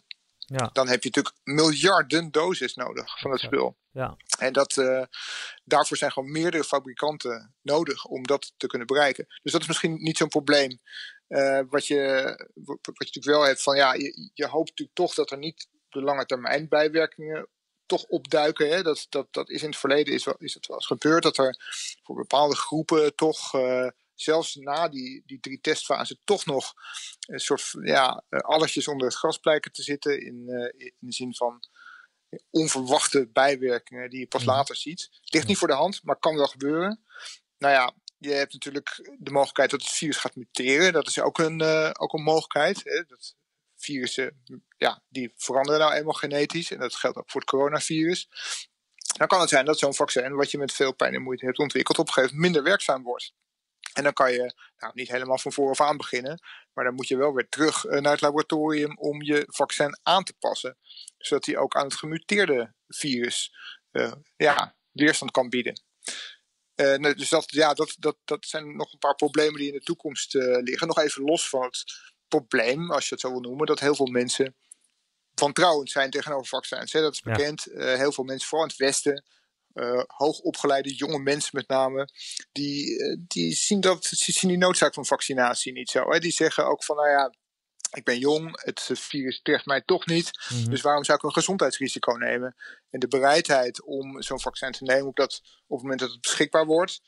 Ja. 0.51 0.69
Dan 0.73 0.87
heb 0.87 1.03
je 1.03 1.09
natuurlijk 1.09 1.35
miljarden 1.43 2.31
doses 2.31 2.75
nodig 2.75 3.19
van 3.19 3.31
het 3.31 3.39
spul. 3.39 3.77
Ja. 3.91 4.17
En 4.39 4.53
dat, 4.53 4.77
uh, 4.77 5.03
daarvoor 5.63 5.97
zijn 5.97 6.11
gewoon 6.11 6.31
meerdere 6.31 6.63
fabrikanten 6.63 7.55
nodig 7.61 8.05
om 8.05 8.23
dat 8.23 8.53
te 8.57 8.67
kunnen 8.67 8.87
bereiken. 8.87 9.25
Dus 9.43 9.51
dat 9.51 9.61
is 9.61 9.67
misschien 9.67 9.93
niet 9.93 10.17
zo'n 10.17 10.27
probleem. 10.27 10.79
Uh, 11.27 11.61
wat, 11.69 11.87
je, 11.87 12.23
wat 12.53 12.79
je 12.83 12.91
natuurlijk 12.91 13.25
wel 13.25 13.45
hebt 13.45 13.63
van 13.63 13.75
ja, 13.75 13.93
je, 13.93 14.29
je 14.33 14.47
hoopt 14.47 14.69
natuurlijk 14.69 14.97
toch 14.97 15.13
dat 15.13 15.31
er 15.31 15.37
niet 15.37 15.67
de 15.89 16.01
lange 16.01 16.25
termijn 16.25 16.67
bijwerkingen 16.69 17.47
toch 17.85 18.03
opduiken. 18.03 18.69
Hè? 18.69 18.81
Dat, 18.81 19.05
dat, 19.09 19.27
dat 19.31 19.49
is 19.49 19.61
in 19.61 19.69
het 19.69 19.77
verleden 19.77 20.13
is, 20.13 20.27
is 20.37 20.53
het 20.53 20.67
wel 20.67 20.77
eens 20.77 20.85
gebeurd 20.85 21.23
dat 21.23 21.37
er 21.37 21.55
voor 22.03 22.15
bepaalde 22.15 22.55
groepen 22.55 23.15
toch, 23.15 23.53
uh, 23.53 23.87
zelfs 24.21 24.55
na 24.55 24.89
die, 24.89 25.23
die 25.25 25.39
drie 25.39 25.61
testfasen, 25.61 26.19
toch 26.23 26.45
nog 26.45 26.73
een 27.27 27.39
soort 27.39 27.73
ja, 27.81 28.23
eh, 28.29 28.39
allertjes 28.39 28.87
onder 28.87 29.07
het 29.07 29.15
gras 29.15 29.37
blijken 29.37 29.71
te 29.71 29.83
zitten. 29.83 30.21
In, 30.21 30.43
uh, 30.47 30.87
in 30.87 30.93
de 30.99 31.13
zin 31.13 31.35
van 31.35 31.63
onverwachte 32.49 33.29
bijwerkingen 33.33 34.09
die 34.09 34.19
je 34.19 34.27
pas 34.27 34.43
mhm. 34.43 34.51
later 34.51 34.75
ziet. 34.75 35.09
Ligt 35.23 35.47
niet 35.47 35.57
voor 35.57 35.67
de 35.67 35.73
hand, 35.73 36.03
maar 36.03 36.19
kan 36.19 36.35
wel 36.35 36.47
gebeuren. 36.47 37.03
Nou 37.57 37.73
ja, 37.73 37.93
je 38.17 38.31
hebt 38.31 38.53
natuurlijk 38.53 39.15
de 39.19 39.31
mogelijkheid 39.31 39.69
dat 39.69 39.81
het 39.81 39.89
virus 39.89 40.17
gaat 40.17 40.35
muteren. 40.35 40.93
Dat 40.93 41.07
is 41.07 41.19
ook 41.19 41.39
een, 41.39 41.61
uh, 41.61 41.89
ook 41.93 42.13
een 42.13 42.23
mogelijkheid. 42.23 42.81
Hè? 42.83 43.03
Dat 43.07 43.35
virussen, 43.75 44.43
ja, 44.77 45.03
die 45.09 45.33
veranderen 45.35 45.79
nou 45.79 45.93
eenmaal 45.93 46.13
genetisch. 46.13 46.71
En 46.71 46.79
dat 46.79 46.95
geldt 46.95 47.17
ook 47.17 47.29
voor 47.29 47.41
het 47.41 47.49
coronavirus. 47.49 48.29
Dan 49.17 49.27
kan 49.27 49.39
het 49.39 49.49
zijn 49.49 49.65
dat 49.65 49.79
zo'n 49.79 49.93
vaccin, 49.93 50.35
wat 50.35 50.51
je 50.51 50.57
met 50.57 50.71
veel 50.71 50.93
pijn 50.93 51.13
en 51.13 51.21
moeite 51.21 51.45
hebt 51.45 51.59
ontwikkeld, 51.59 51.99
op 51.99 52.07
een 52.07 52.13
gegeven 52.13 52.35
moment 52.35 52.53
minder 52.53 52.71
werkzaam 52.71 53.03
wordt. 53.03 53.33
En 53.93 54.03
dan 54.03 54.13
kan 54.13 54.31
je 54.31 54.53
nou, 54.77 54.93
niet 54.95 55.11
helemaal 55.11 55.37
van 55.37 55.51
vooraf 55.51 55.81
aan 55.81 55.97
beginnen, 55.97 56.39
maar 56.73 56.85
dan 56.85 56.93
moet 56.93 57.07
je 57.07 57.17
wel 57.17 57.33
weer 57.33 57.49
terug 57.49 57.85
eh, 57.85 57.99
naar 58.01 58.11
het 58.11 58.21
laboratorium 58.21 58.97
om 58.97 59.21
je 59.21 59.43
vaccin 59.47 59.99
aan 60.03 60.23
te 60.23 60.33
passen. 60.39 60.77
Zodat 61.17 61.43
die 61.43 61.57
ook 61.57 61.75
aan 61.75 61.83
het 61.83 61.95
gemuteerde 61.95 62.73
virus 62.87 63.55
uh, 63.91 64.11
ja, 64.35 64.75
weerstand 64.91 65.31
kan 65.31 65.49
bieden. 65.49 65.81
Uh, 66.75 67.13
dus 67.13 67.29
dat, 67.29 67.51
ja, 67.51 67.73
dat, 67.73 67.95
dat, 67.99 68.17
dat 68.25 68.45
zijn 68.45 68.75
nog 68.75 68.93
een 68.93 68.99
paar 68.99 69.15
problemen 69.15 69.59
die 69.59 69.67
in 69.67 69.73
de 69.73 69.83
toekomst 69.83 70.33
liggen. 70.33 70.87
Nog 70.87 70.99
even 70.99 71.23
los 71.23 71.49
van 71.49 71.63
het 71.63 71.83
probleem, 72.27 72.91
als 72.91 73.07
je 73.07 73.13
het 73.13 73.23
zo 73.23 73.31
wil 73.31 73.39
noemen, 73.39 73.65
dat 73.65 73.79
heel 73.79 73.95
veel 73.95 74.05
mensen 74.05 74.55
wantrouwend 75.33 75.89
zijn 75.89 76.09
tegenover 76.09 76.47
vaccins. 76.47 76.93
Hè. 76.93 77.01
Dat 77.01 77.13
is 77.13 77.21
bekend. 77.21 77.63
Heel 77.73 78.11
veel 78.11 78.23
mensen, 78.23 78.47
vooral 78.47 78.67
in 78.67 78.73
het 78.73 78.85
Westen, 78.85 79.25
uh, 79.73 80.03
hoogopgeleide 80.07 80.93
jonge 80.93 81.19
mensen 81.19 81.51
met 81.53 81.67
name, 81.67 82.09
die, 82.51 82.99
uh, 82.99 83.17
die 83.27 83.53
zien, 83.53 83.81
dat, 83.81 84.05
zien 84.05 84.49
die 84.49 84.57
noodzaak 84.57 84.93
van 84.93 85.05
vaccinatie 85.05 85.73
niet 85.73 85.89
zo. 85.89 86.11
Hè. 86.11 86.19
Die 86.19 86.31
zeggen 86.31 86.67
ook 86.67 86.83
van, 86.83 86.95
nou 86.95 87.09
ja, 87.09 87.33
ik 87.91 88.03
ben 88.03 88.17
jong, 88.17 88.61
het 88.63 88.89
virus 88.93 89.41
treft 89.41 89.65
mij 89.65 89.81
toch 89.81 90.05
niet, 90.05 90.31
mm 90.49 90.57
-hmm. 90.57 90.69
dus 90.69 90.81
waarom 90.81 91.03
zou 91.03 91.17
ik 91.17 91.23
een 91.23 91.33
gezondheidsrisico 91.33 92.11
nemen? 92.11 92.55
En 92.89 92.99
de 92.99 93.07
bereidheid 93.07 93.83
om 93.83 94.21
zo'n 94.21 94.39
vaccin 94.39 94.71
te 94.71 94.83
nemen 94.83 95.07
op, 95.07 95.15
dat, 95.15 95.41
op 95.43 95.77
het 95.77 95.81
moment 95.81 95.99
dat 95.99 96.11
het 96.11 96.21
beschikbaar 96.21 96.65
wordt, 96.65 97.01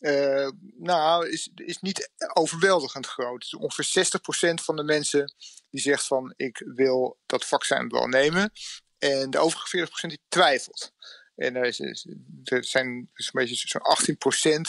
uh, 0.00 0.48
nou, 0.78 1.28
is, 1.28 1.50
is 1.54 1.78
niet 1.78 2.10
overweldigend 2.34 3.06
groot. 3.06 3.40
Dus 3.40 3.54
ongeveer 3.54 4.06
60% 4.50 4.62
van 4.64 4.76
de 4.76 4.82
mensen 4.82 5.34
die 5.70 5.80
zegt 5.80 6.06
van 6.06 6.32
ik 6.36 6.62
wil 6.74 7.18
dat 7.26 7.44
vaccin 7.44 7.88
wel 7.88 8.06
nemen. 8.06 8.52
En 8.98 9.30
de 9.30 9.38
overige 9.38 9.86
40% 9.86 9.90
die 10.08 10.20
twijfelt. 10.28 10.92
En 11.40 11.56
er, 11.56 11.64
is, 11.64 11.80
er 12.44 12.64
zijn 12.64 13.10
dus 13.14 13.30
beetje 13.30 13.68
zo'n 13.68 14.58
18% 14.58 14.60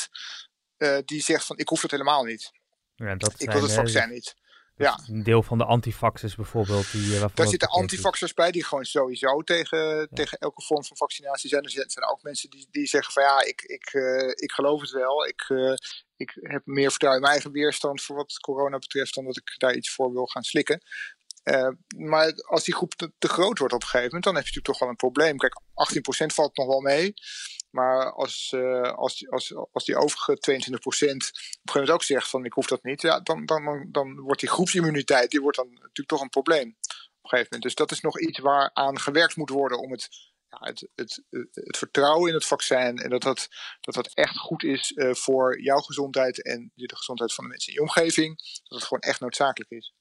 uh, 0.78 0.98
die 1.06 1.22
zegt 1.22 1.46
van 1.46 1.58
ik 1.58 1.68
hoef 1.68 1.82
het 1.82 1.92
helemaal 1.92 2.24
niet. 2.24 2.52
Ja, 2.96 3.16
dat 3.16 3.34
ik 3.38 3.52
wil 3.52 3.62
het 3.62 3.74
vaccin 3.74 4.10
niet. 4.10 4.36
Ja. 4.76 5.00
Een 5.08 5.24
deel 5.24 5.44
van 5.44 5.58
de 5.58 5.66
antifaxers 5.66 6.36
bijvoorbeeld. 6.36 6.92
Die, 6.92 7.14
uh, 7.14 7.26
Daar 7.34 7.48
zitten 7.48 7.68
antifaxers 7.68 8.34
bij 8.34 8.52
die 8.52 8.64
gewoon 8.64 8.86
sowieso 8.86 9.42
tegen, 9.42 10.10
tegen 10.14 10.38
elke 10.38 10.62
vorm 10.62 10.84
van 10.84 10.98
vaccinatie 10.98 11.50
zijn. 11.50 11.64
Er 11.64 11.70
zijn 11.70 12.10
ook 12.12 12.24
mensen 12.24 12.50
die, 12.50 12.68
die 12.72 12.88
zeggen 12.88 13.14
van 13.14 13.24
ja, 13.24 13.44
ik, 13.46 13.62
ik, 13.62 13.94
uh, 13.94 14.28
ik 14.28 14.52
geloof 14.52 14.82
het 14.82 14.92
wel. 14.92 15.28
Ik, 15.28 15.50
uh, 15.50 15.74
ik 16.16 16.38
heb 16.42 16.62
meer 16.66 16.90
vertrouwen 16.90 17.22
in 17.22 17.28
mijn 17.28 17.42
eigen 17.42 17.52
weerstand 17.62 18.02
voor 18.02 18.16
wat 18.16 18.40
corona 18.40 18.78
betreft 18.78 19.16
dan 19.16 19.26
dat 19.26 19.38
ik 19.38 19.54
daar 19.58 19.76
iets 19.76 19.92
voor 19.92 20.14
wil 20.14 20.26
gaan 20.26 20.44
slikken. 20.44 20.82
Maar 21.98 22.34
als 22.34 22.64
die 22.64 22.74
groep 22.74 22.94
te, 22.94 23.28
groot 23.28 23.60
wordt 23.60 23.74
op 23.74 23.82
een 23.82 23.88
gegeven 23.88 24.06
moment, 24.06 24.24
dan 24.24 24.36
heb 24.36 24.44
je 24.44 24.50
natuurlijk 24.50 24.66
toch 24.66 24.80
wel 24.80 24.90
een 24.90 24.96
probleem. 24.96 25.38
Kijk, 25.38 25.62
18% 26.32 26.34
valt 26.34 26.58
nog 26.58 26.68
wel 26.68 26.82
mee. 26.82 27.14
Maar 27.72 28.12
als, 28.12 28.52
uh, 28.56 28.92
als, 28.94 29.30
als, 29.30 29.56
als 29.72 29.86
die 29.86 29.96
overige 29.96 30.32
22% 30.32 30.38
op 30.38 30.46
een 30.46 30.92
gegeven 30.92 31.62
moment 31.64 31.90
ook 31.90 32.04
zegt 32.04 32.30
van 32.30 32.46
ik 32.46 32.54
hoef 32.54 32.68
dat 32.68 32.84
niet, 32.84 33.02
ja, 33.02 33.20
dan, 33.20 33.46
dan, 33.46 33.88
dan 33.92 34.20
wordt 34.20 34.40
die 34.40 34.50
groepsimmuniteit 34.50 35.32
die 35.32 35.42
wordt 35.42 35.58
dan 35.58 35.70
natuurlijk 35.70 36.08
toch 36.08 36.22
een 36.22 36.30
probleem 36.30 36.68
op 36.68 37.24
een 37.24 37.30
gegeven 37.30 37.48
moment. 37.50 37.64
Dus 37.64 37.76
dat 37.76 37.92
is 37.92 38.02
nog 38.02 38.20
iets 38.20 38.40
waar 38.40 38.70
aan 38.74 39.00
gewerkt 39.00 39.36
moet 39.36 39.50
worden 39.50 39.80
om 39.80 39.92
het, 39.92 40.10
ja, 40.50 40.58
het, 40.60 40.90
het, 40.96 41.24
het, 41.52 41.78
vertrouwen 41.78 42.28
in 42.28 42.34
het 42.34 42.46
vaccin 42.46 42.98
en 42.98 43.10
dat 43.10 43.22
dat, 43.22 43.48
dat, 43.82 43.96
dat 43.96 44.14
echt 44.14 44.38
goed 44.38 44.64
is 44.64 44.92
uh, 44.92 45.14
voor 45.14 45.62
jouw 45.62 45.80
gezondheid 45.80 46.44
en 46.44 46.72
de 46.76 46.96
gezondheid 46.96 47.34
van 47.34 47.44
de 47.44 47.50
mensen 47.50 47.74
in 47.74 47.80
je 47.80 47.82
omgeving. 47.82 48.38
Dat 48.38 48.80
het 48.80 48.88
gewoon 48.88 49.02
echt 49.02 49.20
noodzakelijk 49.20 49.72
is. 49.72 49.94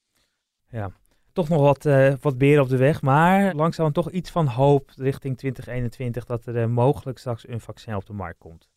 Ja, 0.70 0.99
toch 1.32 1.48
nog 1.48 1.60
wat, 1.60 1.84
uh, 1.84 2.14
wat 2.20 2.38
beren 2.38 2.62
op 2.62 2.68
de 2.68 2.76
weg. 2.76 3.02
Maar 3.02 3.54
langzaam 3.54 3.92
toch 3.92 4.10
iets 4.10 4.30
van 4.30 4.46
hoop 4.46 4.90
richting 4.96 5.38
2021 5.38 6.24
dat 6.24 6.46
er 6.46 6.56
uh, 6.56 6.66
mogelijk 6.66 7.18
straks 7.18 7.48
een 7.48 7.60
vaccin 7.60 7.94
op 7.94 8.06
de 8.06 8.12
markt 8.12 8.38
komt. 8.38 8.68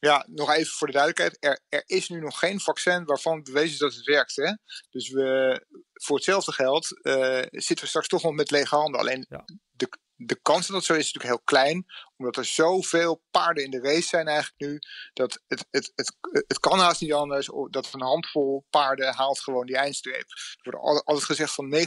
Ja, 0.00 0.26
nog 0.28 0.52
even 0.52 0.72
voor 0.72 0.86
de 0.86 0.92
duidelijkheid. 0.92 1.36
Er, 1.40 1.60
er 1.68 1.82
is 1.86 2.08
nu 2.08 2.20
nog 2.20 2.38
geen 2.38 2.60
vaccin 2.60 3.04
waarvan 3.04 3.42
bewezen 3.42 3.72
is 3.72 3.78
dat 3.78 3.94
het 3.94 4.04
werkt. 4.04 4.36
Hè? 4.36 4.52
Dus 4.90 5.10
we, 5.10 5.60
voor 5.92 6.16
hetzelfde 6.16 6.52
geld 6.52 7.00
uh, 7.02 7.42
zitten 7.50 7.80
we 7.80 7.86
straks 7.86 8.08
toch 8.08 8.22
nog 8.22 8.32
met 8.32 8.50
lege 8.50 8.74
handen. 8.74 9.00
Alleen 9.00 9.26
ja. 9.28 9.44
de, 9.70 9.88
de 10.20 10.40
kans 10.42 10.66
dat 10.66 10.84
zo 10.84 10.92
is, 10.92 10.98
is 10.98 11.12
natuurlijk 11.12 11.34
heel 11.34 11.44
klein. 11.44 11.86
Omdat 12.16 12.36
er 12.36 12.44
zoveel 12.44 13.22
paarden 13.30 13.64
in 13.64 13.70
de 13.70 13.80
race 13.80 14.08
zijn 14.08 14.26
eigenlijk 14.26 14.60
nu. 14.60 14.78
Dat 15.12 15.42
het, 15.46 15.66
het, 15.70 15.92
het, 15.94 16.16
het 16.46 16.58
kan 16.60 16.78
haast 16.78 17.00
niet 17.00 17.12
anders. 17.12 17.50
Dat 17.70 17.92
een 17.92 18.02
handvol 18.02 18.64
paarden 18.70 19.14
haalt 19.14 19.40
gewoon 19.40 19.66
die 19.66 19.76
eindstreep. 19.76 20.30
Er 20.62 20.78
wordt 20.80 21.06
altijd 21.06 21.26
gezegd 21.26 21.54
van 21.54 21.74
90% 21.74 21.78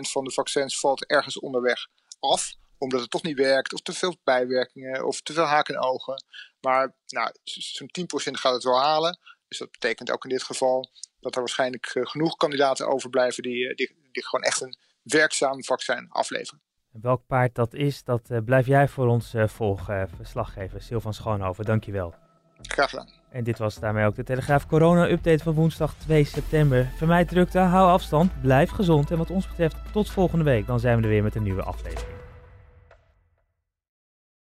van 0.00 0.24
de 0.24 0.32
vaccins 0.32 0.80
valt 0.80 1.06
ergens 1.06 1.38
onderweg 1.38 1.86
af. 2.18 2.54
Omdat 2.78 3.00
het 3.00 3.10
toch 3.10 3.22
niet 3.22 3.38
werkt. 3.38 3.72
Of 3.72 3.80
te 3.80 3.92
veel 3.92 4.16
bijwerkingen. 4.24 5.06
Of 5.06 5.20
te 5.20 5.32
veel 5.32 5.44
haken 5.44 5.74
en 5.74 5.82
ogen. 5.82 6.24
Maar 6.60 6.94
nou, 7.06 7.34
zo'n 7.44 7.90
10% 8.00 8.04
gaat 8.14 8.54
het 8.54 8.64
wel 8.64 8.80
halen. 8.80 9.18
Dus 9.48 9.58
dat 9.58 9.70
betekent 9.70 10.10
ook 10.10 10.24
in 10.24 10.30
dit 10.30 10.42
geval 10.42 10.90
dat 11.20 11.34
er 11.34 11.40
waarschijnlijk 11.40 11.86
genoeg 11.86 12.36
kandidaten 12.36 12.88
overblijven 12.88 13.42
die, 13.42 13.74
die, 13.74 14.08
die 14.12 14.24
gewoon 14.24 14.44
echt 14.44 14.60
een 14.60 14.78
werkzaam 15.02 15.64
vaccin 15.64 16.08
afleveren. 16.08 16.62
Welk 16.92 17.22
paard 17.26 17.54
dat 17.54 17.74
is, 17.74 18.04
dat 18.04 18.28
uh, 18.30 18.38
blijf 18.44 18.66
jij 18.66 18.88
voor 18.88 19.06
ons 19.06 19.34
uh, 19.34 19.46
volgen, 19.46 20.08
verslaggever 20.16 20.82
Silvan 20.82 21.14
Schoonhoven. 21.14 21.64
Dankjewel. 21.64 22.14
Graag 22.62 22.90
gedaan. 22.90 23.08
En 23.30 23.44
dit 23.44 23.58
was 23.58 23.78
daarmee 23.78 24.06
ook 24.06 24.14
de 24.14 24.24
Telegraaf 24.24 24.66
Corona-update 24.66 25.42
van 25.42 25.54
woensdag 25.54 25.94
2 25.94 26.24
september. 26.24 26.90
Vermijd 26.96 27.28
drukte, 27.28 27.58
hou 27.58 27.90
afstand, 27.90 28.40
blijf 28.40 28.70
gezond 28.70 29.10
en 29.10 29.18
wat 29.18 29.30
ons 29.30 29.48
betreft 29.48 29.76
tot 29.92 30.10
volgende 30.10 30.44
week. 30.44 30.66
Dan 30.66 30.80
zijn 30.80 30.96
we 30.96 31.02
er 31.02 31.08
weer 31.08 31.22
met 31.22 31.34
een 31.34 31.42
nieuwe 31.42 31.62
aflevering. 31.62 32.19